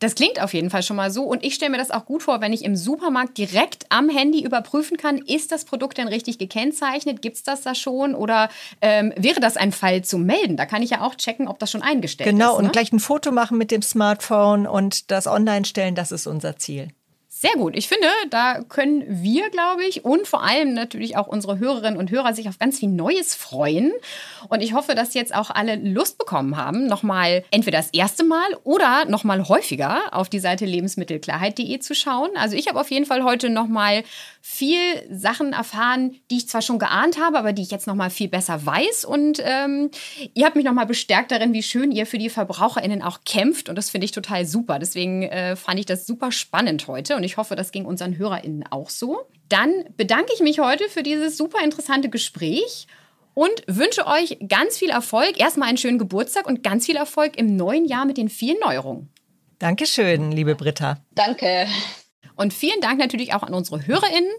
Das 0.00 0.14
klingt 0.14 0.42
auf 0.42 0.52
jeden 0.54 0.70
Fall 0.70 0.82
schon 0.82 0.96
mal 0.96 1.10
so. 1.10 1.24
Und 1.24 1.44
ich 1.44 1.54
stelle 1.54 1.70
mir 1.70 1.78
das 1.78 1.90
auch 1.90 2.04
gut 2.04 2.22
vor, 2.22 2.40
wenn 2.40 2.52
ich 2.52 2.64
im 2.64 2.76
Supermarkt 2.76 3.38
direkt 3.38 3.86
am 3.88 4.08
Handy 4.08 4.44
überprüfen 4.44 4.96
kann, 4.96 5.18
ist 5.18 5.52
das 5.52 5.64
Produkt 5.64 5.98
denn 5.98 6.08
richtig 6.08 6.38
gekennzeichnet? 6.38 7.22
Gibt 7.22 7.36
es 7.36 7.42
das 7.42 7.62
da 7.62 7.74
schon? 7.74 8.14
Oder 8.14 8.48
ähm, 8.80 9.12
wäre 9.16 9.40
das 9.40 9.56
ein 9.56 9.72
Fall 9.72 10.02
zu 10.02 10.18
melden? 10.18 10.56
Da 10.56 10.66
kann 10.66 10.82
ich 10.82 10.90
ja 10.90 11.00
auch 11.00 11.14
checken, 11.14 11.48
ob 11.48 11.58
das 11.58 11.70
schon 11.70 11.82
eingestellt 11.82 12.28
genau, 12.28 12.52
ist. 12.52 12.56
Genau, 12.56 12.66
und 12.66 12.72
gleich 12.72 12.92
ein 12.92 13.00
Foto 13.00 13.32
machen 13.32 13.58
mit 13.58 13.70
dem 13.70 13.82
Smartphone 13.82 14.66
und 14.66 15.10
das 15.10 15.26
online 15.26 15.64
stellen, 15.64 15.94
das 15.94 16.12
ist 16.12 16.26
unser 16.26 16.56
Ziel. 16.56 16.88
Sehr 17.44 17.60
gut. 17.60 17.76
Ich 17.76 17.88
finde, 17.88 18.06
da 18.30 18.62
können 18.62 19.04
wir, 19.06 19.50
glaube 19.50 19.84
ich, 19.84 20.02
und 20.02 20.26
vor 20.26 20.42
allem 20.42 20.72
natürlich 20.72 21.18
auch 21.18 21.26
unsere 21.26 21.58
Hörerinnen 21.58 21.98
und 21.98 22.10
Hörer 22.10 22.32
sich 22.32 22.48
auf 22.48 22.58
ganz 22.58 22.78
viel 22.78 22.88
Neues 22.88 23.34
freuen. 23.34 23.92
Und 24.48 24.62
ich 24.62 24.72
hoffe, 24.72 24.94
dass 24.94 25.12
jetzt 25.12 25.34
auch 25.34 25.50
alle 25.50 25.76
Lust 25.76 26.16
bekommen 26.16 26.56
haben, 26.56 26.86
nochmal 26.86 27.44
entweder 27.50 27.76
das 27.76 27.90
erste 27.92 28.24
Mal 28.24 28.46
oder 28.62 29.04
nochmal 29.04 29.46
häufiger 29.46 30.04
auf 30.12 30.30
die 30.30 30.38
Seite 30.38 30.64
lebensmittelklarheit.de 30.64 31.80
zu 31.80 31.94
schauen. 31.94 32.30
Also 32.36 32.56
ich 32.56 32.66
habe 32.66 32.80
auf 32.80 32.90
jeden 32.90 33.04
Fall 33.04 33.24
heute 33.24 33.50
nochmal 33.50 34.04
viel 34.40 34.78
Sachen 35.10 35.52
erfahren, 35.52 36.16
die 36.30 36.38
ich 36.38 36.48
zwar 36.48 36.62
schon 36.62 36.78
geahnt 36.78 37.18
habe, 37.18 37.38
aber 37.38 37.52
die 37.52 37.62
ich 37.62 37.70
jetzt 37.70 37.86
nochmal 37.86 38.08
viel 38.08 38.28
besser 38.28 38.64
weiß. 38.64 39.04
Und 39.04 39.42
ähm, 39.44 39.90
ihr 40.32 40.46
habt 40.46 40.56
mich 40.56 40.64
nochmal 40.64 40.86
bestärkt 40.86 41.30
darin, 41.30 41.52
wie 41.52 41.62
schön 41.62 41.92
ihr 41.92 42.06
für 42.06 42.18
die 42.18 42.30
VerbraucherInnen 42.30 43.02
auch 43.02 43.20
kämpft. 43.26 43.68
Und 43.68 43.76
das 43.76 43.90
finde 43.90 44.06
ich 44.06 44.12
total 44.12 44.46
super. 44.46 44.78
Deswegen 44.78 45.24
äh, 45.24 45.56
fand 45.56 45.78
ich 45.78 45.86
das 45.86 46.06
super 46.06 46.32
spannend 46.32 46.88
heute. 46.88 47.16
Und 47.16 47.24
ich 47.24 47.33
ich 47.34 47.38
hoffe, 47.38 47.56
das 47.56 47.72
ging 47.72 47.84
unseren 47.84 48.16
HörerInnen 48.16 48.64
auch 48.70 48.90
so. 48.90 49.26
Dann 49.48 49.86
bedanke 49.96 50.32
ich 50.32 50.40
mich 50.40 50.60
heute 50.60 50.88
für 50.88 51.02
dieses 51.02 51.36
super 51.36 51.64
interessante 51.64 52.08
Gespräch 52.08 52.86
und 53.34 53.50
wünsche 53.66 54.06
euch 54.06 54.38
ganz 54.48 54.78
viel 54.78 54.90
Erfolg. 54.90 55.40
Erstmal 55.40 55.68
einen 55.68 55.76
schönen 55.76 55.98
Geburtstag 55.98 56.46
und 56.46 56.62
ganz 56.62 56.86
viel 56.86 56.94
Erfolg 56.94 57.36
im 57.36 57.56
neuen 57.56 57.86
Jahr 57.86 58.04
mit 58.04 58.18
den 58.18 58.28
vielen 58.28 58.60
Neuerungen. 58.60 59.10
Dankeschön, 59.58 60.30
liebe 60.30 60.54
Britta. 60.54 60.98
Danke. 61.16 61.66
Und 62.36 62.54
vielen 62.54 62.80
Dank 62.80 63.00
natürlich 63.00 63.34
auch 63.34 63.42
an 63.42 63.52
unsere 63.52 63.84
HörerInnen. 63.84 64.30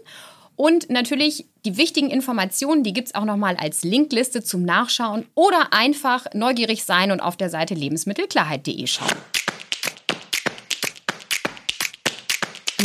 Und 0.56 0.88
natürlich 0.88 1.44
die 1.66 1.76
wichtigen 1.76 2.08
Informationen, 2.08 2.82
die 2.82 2.94
gibt 2.94 3.08
es 3.08 3.14
auch 3.14 3.26
nochmal 3.26 3.56
als 3.56 3.84
Linkliste 3.84 4.42
zum 4.42 4.62
Nachschauen 4.62 5.26
oder 5.34 5.74
einfach 5.74 6.28
neugierig 6.32 6.82
sein 6.84 7.10
und 7.10 7.20
auf 7.20 7.36
der 7.36 7.50
Seite 7.50 7.74
lebensmittelklarheit.de 7.74 8.86
schauen. 8.86 9.35